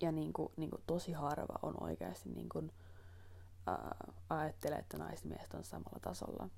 Ja 0.00 0.12
niinku, 0.12 0.52
niinku 0.56 0.78
tosi 0.86 1.12
harva 1.12 1.58
on 1.62 1.82
oikeasti 1.82 2.28
niinku, 2.28 2.62
ää, 3.66 3.96
ajattelee, 4.28 4.78
että 4.78 4.98
naiset 4.98 5.24
miehet 5.24 5.54
on 5.54 5.64
samalla 5.64 5.98
tasolla. 6.00 6.48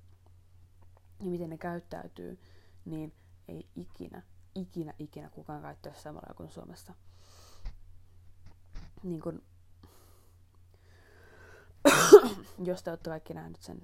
Ja 1.19 1.25
miten 1.25 1.49
ne 1.49 1.57
käyttäytyy, 1.57 2.39
niin 2.87 3.13
ei 3.47 3.69
ikinä, 3.75 4.23
ikinä, 4.55 4.93
ikinä 4.99 5.29
kukaan 5.29 5.61
käyttäisi 5.61 6.01
samalla 6.01 6.33
kuin 6.33 6.51
Suomessa. 6.51 6.93
Niin 9.03 9.21
kun, 9.21 9.43
jos 12.65 12.83
te 12.83 12.89
olette 12.89 13.09
kaikki 13.09 13.33
nähneet 13.33 13.61
sen 13.61 13.81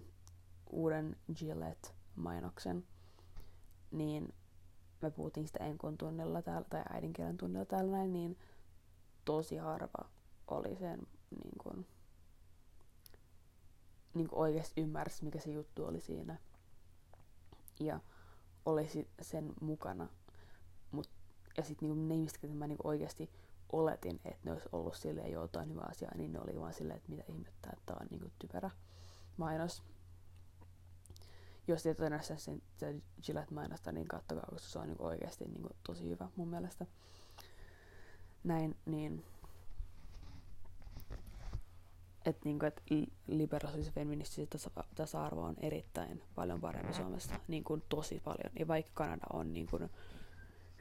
uuden 0.69 1.15
Gillette-mainoksen, 1.35 2.87
niin 3.91 4.33
me 5.01 5.11
puhuttiin 5.11 5.47
sitä 5.47 5.63
enkon 5.63 5.97
tunnilla 5.97 6.41
täällä, 6.41 6.67
tai 6.69 6.83
äidinkielen 6.89 7.37
tunnilla 7.37 7.65
täällä 7.65 7.91
näin, 7.91 8.13
niin 8.13 8.37
tosi 9.25 9.57
harva 9.57 10.09
oli 10.47 10.75
sen 10.75 10.99
niin 11.43 11.57
kuin, 11.63 11.87
niin 14.13 14.27
kuin 14.27 14.39
oikeasti 14.39 14.81
ymmärsi, 14.81 15.23
mikä 15.23 15.39
se 15.39 15.51
juttu 15.51 15.85
oli 15.85 16.01
siinä. 16.01 16.37
Ja 17.79 17.99
olisi 18.65 19.07
sen 19.21 19.53
mukana. 19.61 20.07
Mut, 20.91 21.09
ja 21.57 21.63
sitten 21.63 21.89
niin 21.89 22.07
ne 22.07 22.15
ihmiset, 22.15 22.43
mä 22.57 22.67
niin 22.67 22.77
oikeasti 22.83 23.29
oletin, 23.71 24.19
että 24.25 24.39
ne 24.43 24.51
olisi 24.51 24.69
ollut 24.71 24.95
silleen 24.95 25.31
jotain 25.31 25.69
hyvä 25.69 25.81
asia, 25.89 26.11
niin 26.15 26.33
ne 26.33 26.39
oli 26.39 26.59
vaan 26.59 26.73
silleen, 26.73 26.97
että 26.97 27.09
mitä 27.09 27.23
ihmettä, 27.27 27.69
että 27.73 27.83
tämä 27.85 27.97
on 28.01 28.07
niinku 28.11 28.31
typerä 28.39 28.71
mainos. 29.37 29.83
Jos 31.67 31.85
et 31.85 31.99
ole 31.99 32.21
sen, 32.37 32.61
sen 32.77 33.03
Gillette-mainosta, 33.25 33.91
niin 33.91 34.07
kattokaa, 34.07 34.47
koska 34.49 34.69
se 34.69 34.79
on 34.79 34.87
niinku 34.87 35.05
oikeasti 35.05 35.45
niinku 35.45 35.69
tosi 35.83 36.09
hyvä 36.09 36.29
mun 36.35 36.47
mielestä. 36.47 36.85
Näin, 38.43 38.75
niin 38.85 39.25
että 42.25 42.41
niinku, 42.43 42.65
et 42.65 42.83
liberaalisuus 43.27 43.85
ja 43.85 43.91
feministisyys 43.91 44.69
tasa-arvo 44.95 45.41
on 45.41 45.55
erittäin 45.57 46.23
paljon 46.35 46.61
parempi 46.61 46.93
Suomessa, 46.93 47.35
niin 47.47 47.63
kuin 47.63 47.83
tosi 47.89 48.21
paljon. 48.23 48.51
Ja 48.59 48.67
vaikka 48.67 48.91
Kanada 48.93 49.25
on 49.33 49.53
niin 49.53 49.67
kuin 49.67 49.89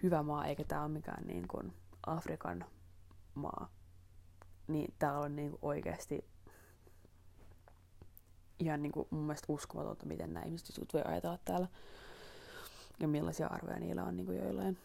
hyvä 0.03 0.23
maa, 0.23 0.47
eikä 0.47 0.65
tämä 0.65 0.83
ole 0.83 0.89
mikään 0.89 1.27
niin 1.27 1.49
kuin 1.49 1.73
Afrikan 2.07 2.65
maa, 3.35 3.69
niin 4.69 4.95
täällä 4.99 5.21
on 5.21 5.37
niinku 5.37 5.59
oikeasti 5.63 6.25
ihan 8.59 8.83
niinku 8.83 9.09
mun 9.11 9.23
mielestä 9.23 9.53
uskomatonta, 9.53 10.07
miten 10.07 10.35
nämä 10.35 10.47
ihmiset 10.47 10.95
voi 10.95 11.03
ajatella 11.05 11.39
täällä 11.45 11.69
ja 13.01 13.09
millaisia 13.09 13.47
arvoja 13.47 13.81
niillä 13.81 14.05
on 14.05 14.17
niinku 14.17 14.33
joillain. 14.33 14.79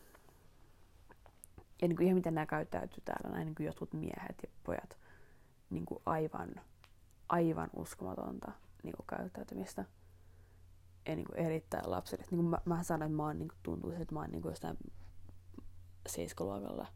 Ja 1.82 1.88
niinku 1.88 2.04
ihan 2.04 2.16
miten 2.16 2.36
nämä 2.36 2.46
käyttäytyy 2.46 3.04
täällä, 3.06 3.30
näin 3.30 3.46
niinku 3.46 3.64
jotkut 3.64 3.94
miehet 3.94 4.36
ja 4.44 4.50
pojat, 4.64 4.98
niinku 5.70 6.02
aivan, 6.06 6.56
aivan 7.30 7.70
uskomatonta 7.76 8.52
niinku 8.84 9.04
käyttäytymistä. 9.04 9.86
Ja 11.08 11.16
niinku 11.16 11.34
erittäin 11.36 11.92
lapsellista. 11.92 12.36
Niinku 12.36 12.50
mä, 12.50 12.58
mä 12.66 12.84
sanon, 12.84 13.06
että 13.06 13.16
mä 13.16 13.24
oon, 13.24 13.40
niinku, 13.40 13.56
tuntuu, 13.64 13.92
että 13.92 14.14
mä 14.14 14.20
oon 14.20 14.30
niinku 14.32 14.50
jostain 14.50 14.78
seiskaluokalla 16.08 16.88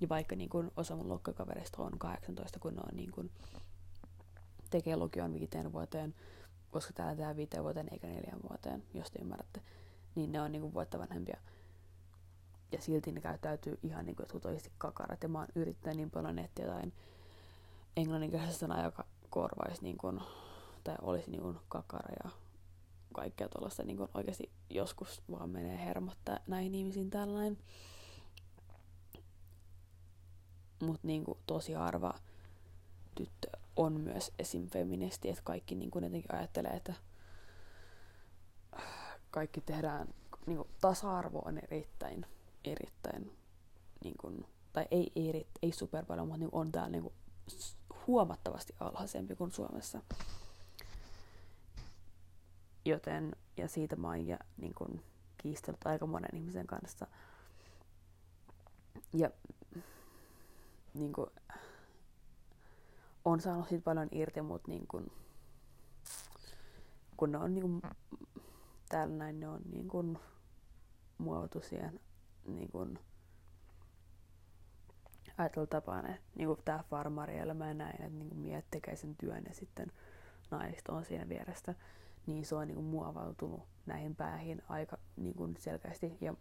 ja 0.00 0.08
vaikka 0.08 0.36
niin 0.36 0.50
kun 0.50 0.72
osa 0.76 0.96
mun 0.96 1.08
luokkakavereista 1.08 1.82
on 1.82 1.98
18, 1.98 2.58
kun 2.58 2.74
ne 2.74 2.80
on 2.80 2.96
niin 2.96 3.10
kun, 3.10 3.30
tekee 4.70 4.96
lukion 4.96 5.34
viiteen 5.34 5.72
vuoteen, 5.72 6.14
koska 6.70 6.92
täällä 6.92 7.14
tehdään 7.14 7.36
viiteen 7.36 7.62
vuoteen 7.62 7.88
eikä 7.92 8.06
neljän 8.06 8.42
vuoteen, 8.50 8.82
jos 8.94 9.10
te 9.10 9.18
ymmärrätte, 9.18 9.62
niin 10.14 10.32
ne 10.32 10.40
on 10.40 10.52
niin 10.52 10.74
vuotta 10.74 10.98
vanhempia. 10.98 11.40
Ja 12.72 12.82
silti 12.82 13.12
ne 13.12 13.20
käyttäytyy 13.20 13.78
ihan 13.82 14.06
niin 14.06 14.16
kuin 14.16 14.26
oikeasti 14.44 14.72
kakarat. 14.78 15.22
Ja 15.22 15.28
mä 15.28 15.38
oon 15.38 15.48
yrittänyt 15.54 15.96
niin 15.96 16.10
paljon 16.10 16.36
nettiä 16.36 16.64
jotain 16.64 16.92
englanninkielistä 17.96 18.54
sanaa, 18.54 18.84
joka 18.84 19.04
korvaisi 19.30 19.82
niin 19.82 19.98
kuin, 19.98 20.20
tai 20.84 20.96
olisi 21.02 21.30
niin 21.30 21.42
kuin 21.42 21.58
kakara 21.68 22.14
ja 22.24 22.30
kaikkea 23.14 23.48
tuollaista 23.48 23.82
niin 23.82 23.96
kuin 23.96 24.08
oikeasti 24.14 24.50
joskus 24.70 25.22
vaan 25.30 25.50
menee 25.50 25.84
hermottaa 25.84 26.38
näihin 26.46 26.74
ihmisiin 26.74 27.10
tällainen 27.10 27.58
mutta 30.82 31.06
niinku 31.06 31.38
tosi 31.46 31.72
harva 31.72 32.14
tyttö 33.14 33.48
on 33.76 34.00
myös 34.00 34.32
esim. 34.38 34.68
feministi, 34.70 35.30
että 35.30 35.42
kaikki 35.44 35.74
niinku 35.74 35.98
jotenkin 35.98 36.34
ajattelee, 36.34 36.70
että 36.70 36.94
kaikki 39.30 39.60
tehdään 39.60 40.08
niin 40.46 40.56
kuin, 40.56 40.68
tasa-arvo 40.80 41.38
on 41.44 41.58
erittäin, 41.58 42.26
erittäin, 42.64 43.38
niin 44.04 44.14
kuin, 44.20 44.46
tai 44.72 44.88
ei, 44.90 45.12
ei, 45.16 45.46
ei 45.62 45.72
super 45.72 46.04
paljon, 46.04 46.26
mutta 46.26 46.38
niin 46.38 46.50
on 46.52 46.72
täällä 46.72 46.90
niin 46.90 47.02
kuin, 47.02 47.14
huomattavasti 48.08 48.74
alhaisempi 48.80 49.36
kuin 49.36 49.52
Suomessa. 49.52 50.00
Joten, 52.84 53.36
ja 53.56 53.68
siitä 53.68 53.96
mä 53.96 54.08
oon 54.08 54.26
ja, 54.26 54.38
niin 54.56 54.74
kuin, 54.74 55.02
kiistellyt 55.38 55.86
aika 55.86 56.06
monen 56.06 56.36
ihmisen 56.36 56.66
kanssa. 56.66 57.06
Ja 59.12 59.30
niin 60.94 61.12
kuin, 61.12 61.30
on 63.24 63.40
saanut 63.40 63.68
siitä 63.68 63.84
paljon 63.84 64.08
irti, 64.12 64.42
mutta 64.42 64.70
niin 64.70 64.86
kuin, 64.86 65.12
kun 67.16 67.32
ne 67.32 67.38
on 67.38 67.54
niin 67.54 67.62
kuin, 67.62 67.82
täällä 68.88 69.14
näin, 69.14 69.40
ne 69.40 69.48
on 69.48 69.60
niin 69.72 69.88
kuin, 69.88 70.18
muovattu 71.18 71.60
siihen 71.60 72.00
niin 72.46 72.70
kuin, 75.38 75.42
ajattelutapaan, 75.42 76.06
että 76.06 76.22
niin 76.34 76.46
kuin 76.46 76.60
tämä 76.64 76.84
farmarielämä 76.90 77.68
ja 77.68 77.74
näin, 77.74 77.94
että 77.94 78.18
niin 78.18 78.28
kuin 78.28 78.38
miehet 78.38 78.66
tekee 78.70 78.96
sen 78.96 79.16
työn 79.16 79.44
ja 79.48 79.54
sitten 79.54 79.92
naiset 80.50 80.88
on 80.88 81.04
siinä 81.04 81.28
vierestä, 81.28 81.74
niin 82.26 82.46
se 82.46 82.54
on 82.54 82.66
niin 82.66 82.74
kuin 82.74 82.86
muovautunut 82.86 83.62
näihin 83.86 84.16
päähin 84.16 84.62
aika 84.68 84.98
niin 85.16 85.34
kuin 85.34 85.56
selkeästi. 85.58 86.18
Ja 86.20 86.34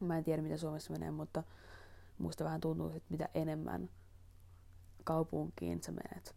mä 0.00 0.18
en 0.18 0.24
tiedä, 0.24 0.42
miten 0.42 0.58
Suomessa 0.58 0.92
menee, 0.92 1.10
mutta 1.10 1.42
musta 2.18 2.44
vähän 2.44 2.60
tuntuu, 2.60 2.88
että 2.88 3.06
mitä 3.10 3.28
enemmän 3.34 3.90
kaupunkiin 5.04 5.82
sä 5.82 5.92
menet, 5.92 6.34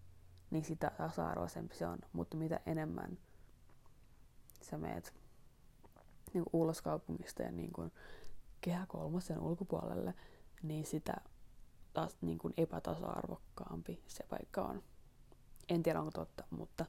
niin 0.51 0.63
sitä 0.63 0.91
tasa-arvoisempi 0.97 1.75
se 1.75 1.87
on. 1.87 1.99
Mutta 2.13 2.37
mitä 2.37 2.59
enemmän 2.65 3.17
sä 4.61 4.77
menet 4.77 5.13
niin 6.33 6.43
kuin 6.43 6.61
ulos 6.61 6.81
kaupungista 6.81 7.43
ja 7.43 7.51
niin 7.51 7.71
kuin 7.71 7.91
kehä 8.61 8.85
kolmosen 8.85 9.39
ulkopuolelle, 9.39 10.13
niin 10.63 10.85
sitä 10.85 11.13
taas 11.93 12.17
niin 12.21 12.37
kuin 12.37 12.53
epätasa-arvokkaampi 12.57 14.03
se 14.07 14.23
paikka 14.29 14.61
on. 14.61 14.83
En 15.69 15.83
tiedä 15.83 15.99
onko 15.99 16.11
totta, 16.11 16.43
mutta 16.49 16.85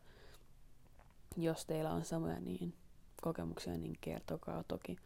jos 1.37 1.67
teillä 1.67 1.91
on 1.91 2.05
samoja 2.05 2.41
niin 2.41 2.75
kokemuksia, 3.23 3.79
niin 3.79 3.99
kertokaa 4.01 4.65
toki, 4.69 4.97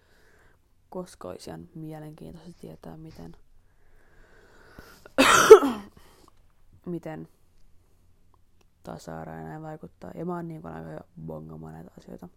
koska 0.91 1.29
olisi 1.29 1.51
ihan 1.51 1.69
mielenkiintoista 1.75 2.61
tietää, 2.61 2.97
miten, 2.97 3.37
miten 6.87 7.29
tasa-arvo 8.83 9.33
näin 9.33 9.63
vaikuttaa. 9.63 10.11
Ja 10.15 10.25
mä 10.25 10.35
oon 10.35 10.49
niin 10.49 10.67
aika 10.67 11.05
bongamaan 11.27 11.73
näitä 11.75 11.91
asioita 11.99 12.29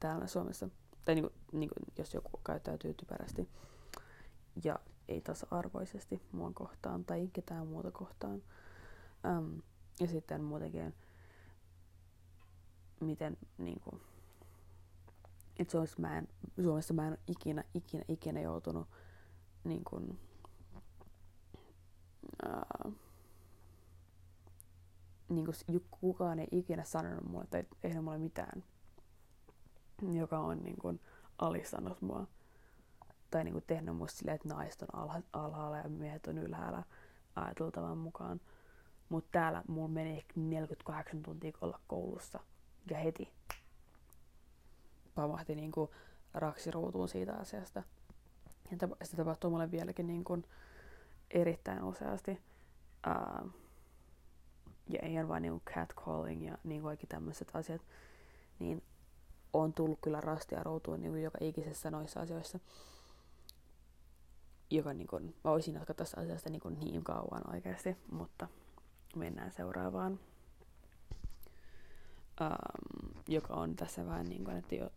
täällä 0.00 0.26
Suomessa. 0.26 0.68
Tai 1.04 1.14
niin 1.14 1.22
kuin, 1.22 1.34
niin 1.52 1.68
kuin, 1.68 1.94
jos 1.98 2.14
joku 2.14 2.40
käyttäytyy 2.46 2.94
typerästi 2.94 3.48
ja 4.64 4.78
ei 5.08 5.20
tasa-arvoisesti 5.20 6.22
mua 6.32 6.50
kohtaan 6.54 7.04
tai 7.04 7.30
ketään 7.32 7.66
muuta 7.66 7.90
kohtaan. 7.90 8.42
Um, 9.38 9.62
ja 10.00 10.06
sitten 10.06 10.44
muutenkin, 10.44 10.94
miten 13.00 13.36
niin 13.58 13.80
kuin, 13.80 14.00
että 15.58 15.72
Suomessa 15.72 16.00
mä 16.00 16.18
en, 16.18 16.28
Suomessa 16.62 16.94
mä 16.94 17.08
en 17.08 17.18
ikinä, 17.26 17.64
ikinä, 17.74 18.04
ikinä 18.08 18.40
joutunut 18.40 18.88
niin 19.64 19.84
kuin, 19.84 20.18
ää, 22.42 22.90
niin 25.28 25.44
kuin, 25.44 25.84
kukaan 25.90 26.38
ei 26.38 26.48
ikinä 26.52 26.84
sanonut 26.84 27.24
mulle 27.24 27.46
tai 27.46 27.64
tehnyt 27.80 28.04
mulle 28.04 28.18
mitään, 28.18 28.64
joka 30.12 30.38
on 30.38 30.58
niin 30.58 30.76
kuin, 30.76 31.00
alistanut 31.38 32.02
mua 32.02 32.26
tai 33.34 33.44
niin 33.44 33.52
kuin 33.52 33.64
tehnyt 33.66 33.96
musta 33.96 34.18
silleen, 34.18 34.34
että 34.34 34.48
naiset 34.48 34.82
on 34.82 34.94
alha, 34.94 35.20
alhaalla 35.32 35.78
ja 35.78 35.88
miehet 35.88 36.26
on 36.26 36.38
ylhäällä 36.38 36.82
ajateltavan 37.36 37.98
mukaan. 37.98 38.40
Mutta 39.08 39.28
täällä 39.32 39.62
mulla 39.68 39.88
meni 39.88 40.16
ehkä 40.16 40.32
48 40.36 41.22
tuntia 41.22 41.52
olla 41.60 41.80
koulussa 41.86 42.40
ja 42.90 42.98
heti 42.98 43.32
pamahti 45.14 45.54
niin 45.54 45.72
kuin 45.72 45.90
raksi 46.34 46.70
ruutuun 46.70 47.08
siitä 47.08 47.34
asiasta. 47.34 47.82
Ja 48.70 48.88
se 49.02 49.16
tapahtuu 49.16 49.50
mulle 49.50 49.70
vieläkin 49.70 50.06
niin 50.06 50.24
kuin 50.24 50.44
erittäin 51.30 51.84
useasti. 51.84 52.40
Uh, 53.06 53.50
ja 54.88 54.98
ei 55.02 55.28
vain 55.28 55.42
niin 55.42 55.60
catcalling 55.60 56.46
ja 56.46 56.58
niin 56.64 56.82
kaikki 56.82 57.06
tämmöiset 57.06 57.50
asiat. 57.54 57.82
Niin 58.58 58.82
on 59.52 59.72
tullut 59.72 59.98
kyllä 60.02 60.20
rastia 60.20 60.62
ruutuun 60.62 61.02
niin 61.02 61.22
joka 61.22 61.38
ikisessä 61.40 61.90
noissa 61.90 62.20
asioissa 62.20 62.58
joka 64.76 64.92
niin 64.92 65.06
kun, 65.06 65.34
mä 65.44 65.50
voisin 65.50 65.74
jatkaa 65.74 65.94
tästä 65.94 66.20
asiasta 66.20 66.50
niin, 66.50 66.60
kun 66.60 66.80
niin 66.80 67.04
kauan 67.04 67.54
oikeasti, 67.54 67.96
mutta 68.10 68.48
mennään 69.16 69.52
seuraavaan. 69.52 70.20
Um, 72.40 73.22
joka 73.28 73.54
on 73.54 73.76
tässä 73.76 74.06
vähän 74.06 74.26
niin 74.26 74.44
kuin, 74.44 74.56
että 74.56 74.74
jo, 74.74 74.90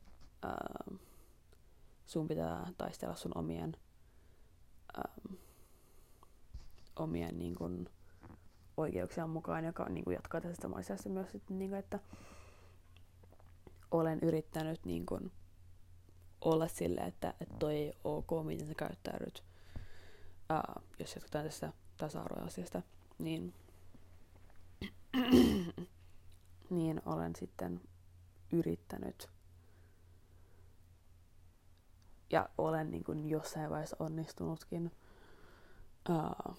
um, 0.46 1.00
sun 2.06 2.28
pitää 2.28 2.72
taistella 2.78 3.16
sun 3.16 3.32
omien, 3.36 3.78
um, 4.98 5.38
omien 6.96 7.40
niin 7.40 7.56
kuin, 7.56 7.90
oikeuksien 8.78 9.30
mukaan, 9.30 9.66
joka 9.66 9.90
niin 9.90 10.04
kuin, 10.04 10.16
jatkaa 10.16 10.42
tästä 10.42 10.62
samassa 10.62 11.10
myös, 11.10 11.36
että, 11.36 11.54
niin 11.54 11.70
kuin, 11.70 11.80
että 11.80 12.00
olen 13.92 14.20
yrittänyt 14.22 14.86
niin 14.86 15.06
kuin, 15.06 15.32
olla 16.42 16.68
sille, 16.68 17.02
että, 17.02 17.34
että 17.42 17.56
toi 17.60 17.76
ei 17.76 17.94
ok, 18.04 18.30
miten 18.46 18.68
sä 18.68 18.74
käyttäydyt 18.76 19.46
ää, 20.49 20.81
jos 20.99 21.15
jatketaan 21.15 21.45
tästä 21.45 21.73
tasa-arvoasiasta, 21.97 22.81
niin, 23.19 23.53
niin 26.69 27.01
olen 27.05 27.36
sitten 27.36 27.81
yrittänyt 28.51 29.29
ja 32.29 32.49
olen 32.57 32.91
niin 32.91 33.03
kuin 33.03 33.29
jossain 33.29 33.69
vaiheessa 33.69 33.97
onnistunutkin 33.99 34.91
ää, 36.10 36.53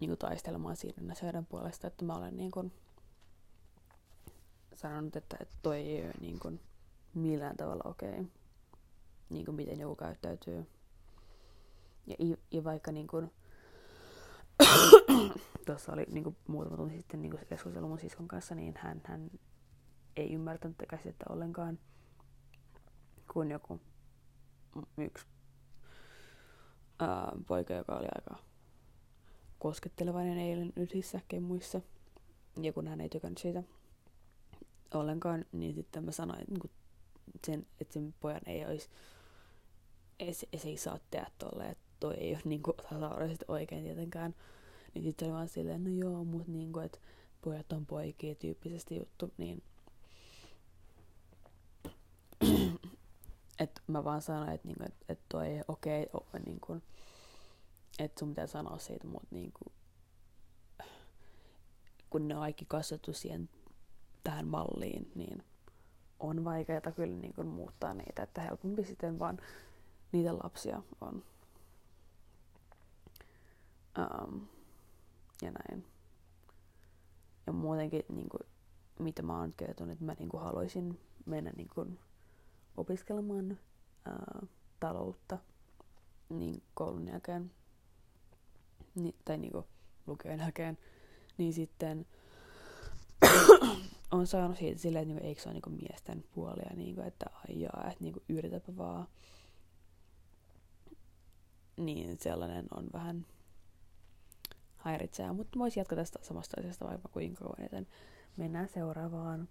niin 0.00 0.10
kuin 0.10 0.18
taistelemaan 0.18 0.76
siinä 0.76 1.12
asioiden 1.12 1.46
puolesta, 1.46 1.86
että 1.86 2.04
mä 2.04 2.16
olen 2.16 2.36
niin 2.36 2.50
kuin 2.50 2.72
sanonut, 4.74 5.16
että, 5.16 5.36
että 5.40 5.54
toi 5.62 5.76
ei 5.76 6.04
ole 6.04 6.12
niin 6.20 6.38
kuin 6.38 6.60
millään 7.14 7.56
tavalla 7.56 7.90
okei, 7.90 8.10
okay. 8.10 8.24
niin 9.30 9.44
kuin 9.44 9.54
miten 9.54 9.80
joku 9.80 9.96
käyttäytyy 9.96 10.66
ja, 12.06 12.36
ja 12.50 12.64
vaikka 12.64 12.92
niin 12.92 13.06
kuin, 13.06 13.30
tuossa 15.66 15.92
oli 15.92 16.06
niin 16.10 16.24
kuin 16.24 16.36
muutama 16.46 16.76
tunti 16.76 16.96
sitten 16.96 17.22
niin 17.22 17.30
kuin 17.30 17.46
keskustelu 17.46 17.88
mun 17.88 17.98
siskon 17.98 18.28
kanssa, 18.28 18.54
niin 18.54 18.74
hän, 18.76 19.00
hän 19.04 19.30
ei 20.16 20.32
ymmärtänyt 20.32 20.76
käsitettä 20.88 21.24
ollenkaan, 21.28 21.78
kun 23.32 23.50
joku 23.50 23.80
yksi 24.98 25.26
ää, 26.98 27.32
poika, 27.46 27.74
joka 27.74 27.96
oli 27.96 28.08
aika 28.14 28.44
koskettelevainen 29.58 30.38
eilen 30.38 30.72
yhdessä 30.76 31.20
muissa, 31.40 31.80
ja 32.62 32.72
kun 32.72 32.88
hän 32.88 33.00
ei 33.00 33.08
tykännyt 33.08 33.38
siitä 33.38 33.62
ollenkaan, 34.94 35.44
niin 35.52 35.74
sitten 35.74 36.04
mä 36.04 36.12
sanoin, 36.12 36.40
että, 36.40 36.54
niin 36.54 36.70
sen, 37.46 37.66
että 37.80 37.94
sen 37.94 38.14
pojan 38.20 38.40
ei 38.46 38.66
olisi, 38.66 38.88
ei, 40.18 40.34
se, 40.34 40.48
ei 40.64 40.76
saa 40.76 40.98
tehdä 41.10 41.30
tolleen, 41.38 41.70
että 41.70 41.89
toi 42.00 42.14
ei 42.14 42.32
ole 42.32 42.40
niinku 42.44 42.72
tasa-arvoisesti 42.72 43.44
oikein 43.48 43.84
tietenkään. 43.84 44.34
Niin 44.94 45.04
sitten 45.04 45.28
oli 45.28 45.34
vaan 45.34 45.48
silleen, 45.48 45.84
no 45.84 45.90
joo, 45.90 46.24
mut 46.24 46.48
niinku, 46.48 46.78
että 46.78 46.98
pojat 47.42 47.72
on 47.72 47.86
poikia 47.86 48.34
tyyppisesti 48.34 48.96
juttu, 48.96 49.32
niin 49.38 49.62
että 53.60 53.82
mä 53.86 54.04
vaan 54.04 54.22
sanoin, 54.22 54.52
että 54.52 54.68
niinku, 54.68 54.84
et, 54.84 54.94
et 55.08 55.20
toi 55.28 55.46
ei 55.46 55.62
okei 55.68 56.06
okay, 56.12 56.40
niinku, 56.46 56.76
että 57.98 58.18
sun 58.18 58.28
pitää 58.28 58.46
sanoa 58.46 58.78
siitä, 58.78 59.06
mutta 59.06 59.28
niinku, 59.30 59.60
kun 62.10 62.28
ne 62.28 62.34
on 62.34 62.40
kaikki 62.40 62.64
kasvattu 62.68 63.12
siihen 63.12 63.48
tähän 64.24 64.46
malliin, 64.46 65.12
niin 65.14 65.44
on 66.20 66.44
vaikeaa 66.44 66.92
kyllä 66.96 67.16
niin 67.16 67.34
kuin, 67.34 67.46
muuttaa 67.46 67.94
niitä, 67.94 68.22
että 68.22 68.40
helpompi 68.40 68.84
sitten 68.84 69.18
vaan 69.18 69.38
niitä 70.12 70.34
lapsia 70.34 70.82
on 71.00 71.22
Um, 73.98 74.46
ja 75.42 75.50
näin. 75.50 75.86
Ja 77.46 77.52
muutenkin, 77.52 78.02
niin 78.08 78.28
kuin, 78.28 78.48
mitä 78.98 79.22
mä 79.22 79.38
oon 79.38 79.52
kertonut, 79.56 79.92
että 79.92 80.04
mä 80.04 80.14
niin 80.18 80.28
kuin, 80.28 80.42
haluaisin 80.42 81.00
mennä 81.26 81.52
niin 81.56 81.68
kuin, 81.74 81.98
opiskelemaan 82.76 83.58
ää, 84.04 84.46
taloutta 84.80 85.38
niin 86.28 86.62
koulun 86.74 87.08
jälkeen, 87.08 87.50
ni, 88.94 89.14
tai 89.24 89.38
niin 89.38 89.52
kuin, 89.52 89.64
lukion 90.06 90.38
jälkeen, 90.38 90.78
niin 91.38 91.52
sitten 91.52 92.06
on 94.10 94.26
saanut 94.26 94.58
siitä 94.58 94.80
silleen, 94.80 95.02
että 95.02 95.14
niinku, 95.14 95.28
eikö 95.28 95.42
se 95.42 95.48
ole 95.48 95.54
niinku 95.54 95.70
miesten 95.70 96.24
puolia, 96.34 96.70
niinku, 96.74 97.00
että 97.00 97.26
ajaa, 97.48 97.84
että 97.90 98.04
niinku, 98.04 98.22
yritäpä 98.28 98.76
vaan. 98.76 99.08
Niin 101.76 102.18
sellainen 102.20 102.66
on 102.74 102.86
vähän 102.92 103.26
häiritsee. 104.80 105.32
Mutta 105.32 105.58
voisi 105.58 105.80
jatkaa 105.80 105.96
tästä 105.96 106.18
samasta 106.22 106.60
asiasta 106.60 106.88
vaikka 106.88 107.08
kuinka 107.08 107.44
kauan, 107.44 107.62
joten 107.62 107.86
mennään 108.36 108.68
seuraavaan, 108.68 109.48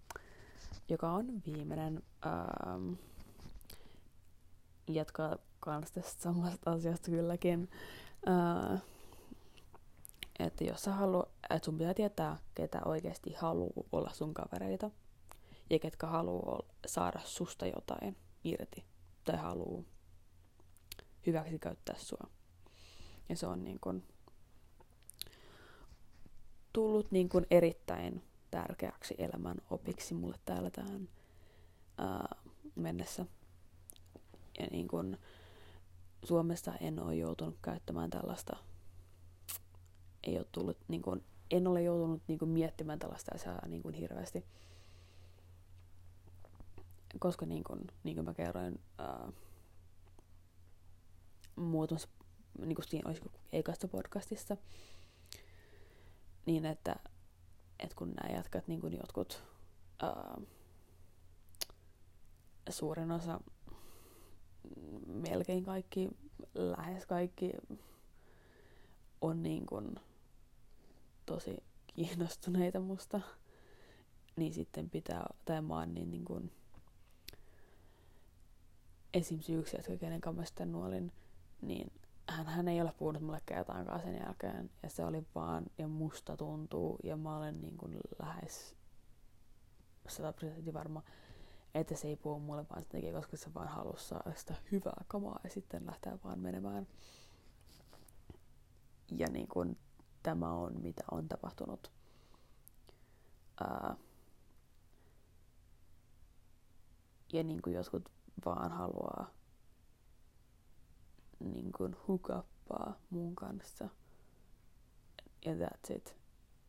joka 0.90 1.12
on 1.12 1.42
viimeinen. 1.46 2.04
Ähm, 2.26 2.94
jatkaa 4.88 5.38
kans 5.60 5.92
tästä 5.92 6.22
samasta 6.22 6.72
asiasta 6.72 7.12
kylläkin. 7.12 7.70
Äh, 8.28 8.82
että 10.40 10.64
jos 10.64 10.84
sä 10.84 10.92
haluat, 10.92 11.30
että 11.50 11.66
sun 11.66 11.78
pitää 11.78 11.94
tietää, 11.94 12.38
ketä 12.56 12.82
oikeasti 12.86 13.34
haluaa 13.34 13.88
olla 13.92 14.10
sun 14.14 14.34
kavereita 14.34 14.92
ja 15.70 15.80
ketkä 15.80 16.08
haluaa 16.08 16.62
saada 16.86 17.20
susta 17.24 17.66
jotain 17.66 18.18
irti 18.44 18.86
tai 19.24 19.38
haluaa 19.38 19.84
hyväksi 21.28 21.60
käyttää 21.60 21.96
sua. 21.98 22.30
Ja 23.30 23.36
se 23.36 23.48
on 23.48 23.64
niin 23.64 23.80
kun 23.80 24.04
tullut 26.74 27.12
niin 27.12 27.30
kun 27.30 27.46
erittäin 27.52 28.24
tärkeäksi 28.52 29.16
elämän 29.18 29.58
opiksi 29.70 30.14
mulle 30.14 30.38
täällä 30.46 30.70
tähän 30.70 31.10
ää, 31.98 32.36
mennessä. 32.76 33.26
Ja 34.60 34.68
niin 34.72 34.88
kun 34.88 35.18
Suomessa 36.24 36.74
en 36.82 37.00
ole 37.00 37.16
joutunut 37.16 37.58
käyttämään 37.62 38.10
tällaista 38.10 38.58
ei 40.24 40.38
ole 40.38 40.46
tullut, 40.52 40.78
niin 40.88 41.02
kuin, 41.02 41.24
en 41.52 41.68
ole 41.68 41.82
joutunut 41.82 42.22
niin 42.28 42.40
kuin, 42.40 42.50
miettimään 42.50 43.00
tällaista 43.00 43.32
asiaa 43.36 43.68
niin 43.68 43.82
kuin, 43.82 43.96
hirveästi. 43.96 44.46
Koska 47.20 47.46
niin 47.46 47.64
kuin, 47.64 47.80
niin 48.04 48.16
kuin 48.16 48.26
mä 48.26 48.34
kerroin 48.34 48.80
ää, 48.98 49.32
muutamassa, 51.56 52.10
niin 52.66 52.76
kuin 52.76 52.88
siinä 52.88 53.08
olisiko 53.08 53.30
ekasta 53.52 53.88
podcastissa, 53.88 54.58
niin 56.46 56.66
että, 56.66 56.96
että 57.80 57.96
kun 57.96 58.14
nämä 58.14 58.36
jatkat 58.36 58.68
niin 58.68 58.82
kuin 58.82 58.98
jotkut 58.98 59.44
ää, 60.02 60.42
suurin 62.70 63.12
osa, 63.12 63.40
melkein 65.06 65.64
kaikki, 65.64 66.10
lähes 66.54 67.06
kaikki 67.06 67.52
on 69.22 69.44
niin 69.44 69.66
kuin 69.66 69.96
tosi 71.26 71.58
kiinnostuneita 71.88 72.80
musta, 72.80 73.22
niin 74.36 74.54
sitten 74.54 74.90
pitää, 74.90 75.26
tai 75.46 75.62
mä 75.62 75.76
oon 75.76 75.94
niin, 75.94 76.12
niin 76.12 76.26
kuin, 76.26 76.52
esim. 79.14 79.40
yksi 79.50 79.78
jätkä, 79.78 79.98
kenen 79.98 80.22
kanssa 80.22 80.66
nuolin, 80.66 81.12
niin 81.62 81.92
hän, 82.32 82.48
hän 82.48 82.68
ei 82.68 82.82
ole 82.82 82.94
puhunut 82.98 83.22
mulle 83.22 83.42
kertaankaan 83.46 84.02
sen 84.02 84.20
jälkeen. 84.26 84.70
Ja 84.84 84.90
se 84.90 85.06
oli 85.06 85.26
vaan, 85.36 85.66
ja 85.78 85.88
musta 85.88 86.38
tuntuu, 86.38 87.00
ja 87.04 87.18
mä 87.18 87.38
olen 87.38 87.62
niin 87.62 87.78
kuin 87.78 87.98
lähes 88.20 88.76
100 90.08 90.34
varma, 90.74 91.04
että 91.74 91.96
se 91.96 92.08
ei 92.08 92.16
puhu 92.16 92.40
mulle 92.40 92.66
vaan 92.70 92.82
sen 92.82 92.92
takia, 92.92 93.14
koska 93.14 93.38
se 93.38 93.54
vaan 93.54 93.68
halusi 93.68 94.08
saada 94.08 94.34
sitä 94.36 94.56
hyvää 94.72 95.04
kamaa 95.08 95.40
ja 95.44 95.50
sitten 95.50 95.86
lähtee 95.86 96.20
vaan 96.24 96.40
menemään. 96.40 96.88
Ja 99.12 99.28
niin 99.28 99.48
kuin 99.48 99.78
tämä 100.24 100.54
on, 100.54 100.82
mitä 100.82 101.04
on 101.12 101.28
tapahtunut. 101.28 101.92
Ää, 103.62 103.96
ja 107.34 107.44
niin 107.44 107.62
kuin 107.62 107.76
jotkut 107.76 108.10
vaan 108.46 108.72
haluaa 108.72 109.39
niin 111.40 111.72
kuin 111.72 111.96
hukappaa 112.08 112.98
mun 113.10 113.36
kanssa. 113.36 113.90
Ja 115.46 115.54
that's 115.54 115.96
it. 115.96 116.16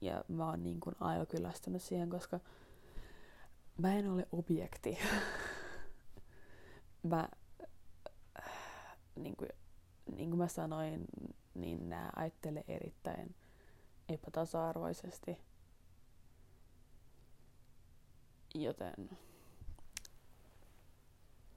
Ja 0.00 0.24
mä 0.28 0.46
oon 0.46 0.62
niin 0.62 0.80
kuin 0.80 0.96
aika 1.00 1.26
kyllästynyt 1.26 1.82
siihen, 1.82 2.10
koska 2.10 2.40
mä 3.78 3.94
en 3.94 4.10
ole 4.10 4.28
objekti. 4.32 4.98
mä, 7.02 7.28
niin 9.16 9.36
kuin, 9.36 9.48
niin 10.16 10.30
kuin 10.30 10.38
mä 10.38 10.48
sanoin, 10.48 11.04
niin 11.54 11.88
nämä 11.88 12.10
ajattelee 12.16 12.64
erittäin 12.68 13.34
epätasa-arvoisesti. 14.08 15.38
Joten 18.54 19.10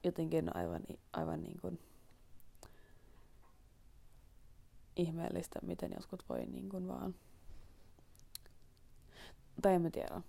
jotenkin 0.04 0.56
aivan, 0.56 0.82
aivan 1.12 1.42
niin 1.42 1.60
kuin 1.60 1.78
ihmeellistä, 4.96 5.58
miten 5.62 5.92
jotkut 5.94 6.24
voi 6.28 6.46
niin 6.46 6.68
kuin 6.68 6.88
vaan... 6.88 7.14
Tai 9.62 9.74
en 9.74 9.82
mä 9.82 9.90
tiedä. 9.90 10.22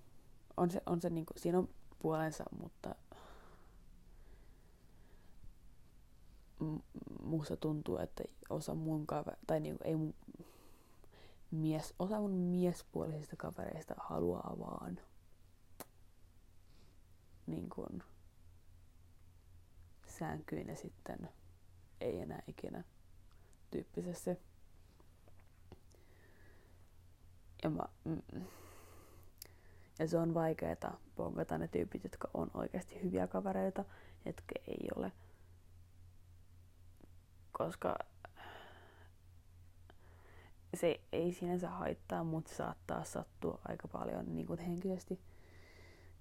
On 0.58 0.72
se, 0.72 0.82
on 0.86 1.02
se 1.02 1.10
niin 1.10 1.26
kuin, 1.26 1.40
siinä 1.40 1.58
on 1.58 1.70
puolensa, 2.00 2.44
mutta 2.62 2.96
musta 7.24 7.58
tuntuu, 7.58 7.98
että 7.98 8.24
osa 8.50 8.76
mun 8.76 9.08
kaver... 9.08 9.36
tai 9.48 9.60
niin 9.60 9.78
kuin, 9.78 9.88
ei 9.88 9.96
mun 9.96 10.14
mies, 11.52 11.94
osa 12.00 12.20
mun 12.20 12.32
miespuolisista 12.32 13.36
kavereista 13.36 13.96
haluaa 13.98 14.56
vaan 14.60 15.00
niin 17.48 17.70
kuin 17.70 18.04
sänkyyn 20.08 20.68
ja 20.68 20.76
sitten 20.76 21.30
ei 22.02 22.20
enää 22.20 22.44
ikinä 22.48 22.84
tyyppisesti. 23.72 24.30
Ja, 27.64 27.70
mä, 27.70 27.84
mm, 28.04 28.22
ja 30.00 30.08
se 30.08 30.18
on 30.18 30.34
vaikeeta 30.34 30.92
pongata 31.16 31.58
ne 31.58 31.68
tyypit, 31.68 32.04
jotka 32.04 32.30
on 32.34 32.52
oikeasti 32.54 33.04
hyviä 33.04 33.28
kavereita, 33.28 33.86
jotka 34.26 34.56
ei 34.68 34.88
ole. 34.96 35.12
Koska 37.52 37.98
se 40.76 41.02
ei 41.12 41.34
sinänsä 41.34 41.70
haittaa, 41.70 42.24
mutta 42.24 42.56
saattaa 42.56 43.04
sattua 43.04 43.60
aika 43.66 43.88
paljon 43.88 44.36
niin 44.36 44.48
kuin 44.48 44.60
henkisesti, 44.60 45.22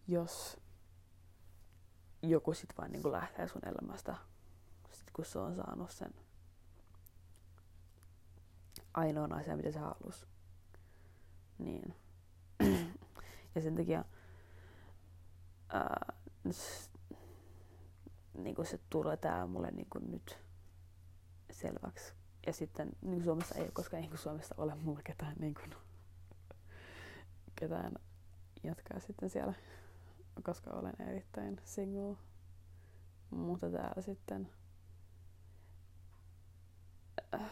jos 0.08 0.60
joku 2.22 2.54
sit 2.54 2.74
vaan 2.78 2.92
niin 2.92 3.02
kuin 3.02 3.12
lähtee 3.12 3.48
sun 3.48 3.68
elämästä, 3.68 4.16
sit 4.90 5.10
kun 5.12 5.24
se 5.24 5.38
on 5.38 5.56
saanut 5.56 5.90
sen 5.90 6.14
ainoan 8.94 9.32
asian, 9.32 9.56
mitä 9.56 9.70
se 9.70 9.78
halus. 9.78 10.26
Niin. 11.64 11.94
ja 13.54 13.60
sen 13.60 13.74
takia 13.74 14.04
ää, 15.68 16.14
niin 18.34 18.54
kuin 18.54 18.66
se 18.66 18.80
tulee 18.90 19.16
tää 19.16 19.46
mulle 19.46 19.70
niin 19.70 19.86
kuin 19.90 20.10
nyt 20.10 20.38
selväksi 21.50 22.14
ja 22.46 22.52
sitten 22.52 22.88
niin 23.02 23.24
Suomessa 23.24 23.54
ei, 23.54 23.70
koska 23.72 23.98
ei 23.98 24.10
Suomessa 24.14 24.54
ole 24.58 24.74
mulla 24.74 25.00
ketään, 25.04 25.36
niin 25.38 25.54
kuin, 25.54 25.74
ketään 27.60 27.92
jatkaa 28.62 29.00
sitten 29.00 29.30
siellä, 29.30 29.54
koska 30.42 30.70
olen 30.70 30.94
erittäin 31.08 31.60
single. 31.64 32.16
Mutta 33.30 33.70
täällä 33.70 34.02
sitten 34.02 34.50
äh, 37.34 37.50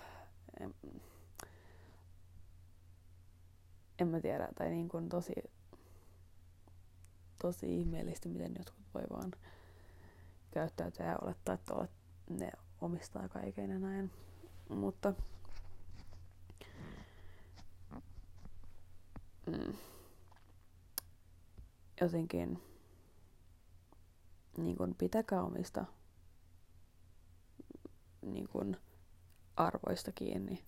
en 3.98 4.09
mä 4.09 4.20
tiedä, 4.20 4.48
tai 4.59 4.70
niin 4.70 4.88
kuin 4.88 5.09
tosi, 5.09 5.35
tosi 7.42 7.81
ihmeellistä, 7.81 8.29
miten 8.29 8.54
jotkut 8.58 8.85
voi 8.94 9.02
vaan 9.10 9.33
käyttäytyä 10.50 11.06
ja 11.06 11.19
olettaa, 11.23 11.54
että 11.54 11.75
olet, 11.75 11.90
ne 12.31 12.52
omistaa 12.81 13.29
kaiken 13.29 13.71
ja 13.71 13.79
näin. 13.79 14.10
Mutta 14.69 15.14
mm, 19.46 19.75
jotenkin 22.00 22.62
niin 24.56 24.77
kun 24.77 24.94
pitäkää 24.94 25.42
omista 25.42 25.85
niin 28.23 28.48
kun 28.48 28.77
arvoista 29.56 30.12
kiinni 30.12 30.64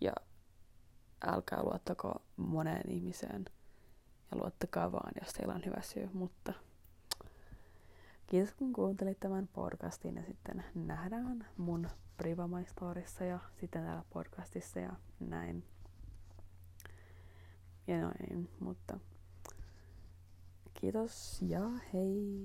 ja 0.00 0.12
älkää 1.26 1.62
luottako 1.62 2.22
moneen 2.36 2.90
ihmiseen 2.90 3.44
ja 4.30 4.38
luottakaa 4.38 4.92
vaan, 4.92 5.12
jos 5.20 5.32
teillä 5.32 5.54
on 5.54 5.64
hyvä 5.66 5.82
syy, 5.82 6.10
mutta 6.12 6.52
kiitos 8.26 8.54
kun 8.54 8.72
kuuntelit 8.72 9.20
tämän 9.20 9.48
podcastin 9.48 10.16
ja 10.16 10.22
sitten 10.24 10.64
nähdään 10.74 11.46
mun 11.56 11.88
Privamaistorissa 12.16 13.24
ja 13.24 13.38
sitten 13.60 13.82
täällä 13.82 14.04
podcastissa 14.10 14.80
ja 14.80 14.92
näin. 15.20 15.64
Ja 17.86 18.00
noin, 18.00 18.50
mutta 18.60 18.98
Kiitos 20.84 21.42
ja 21.42 21.70
hei! 21.92 22.42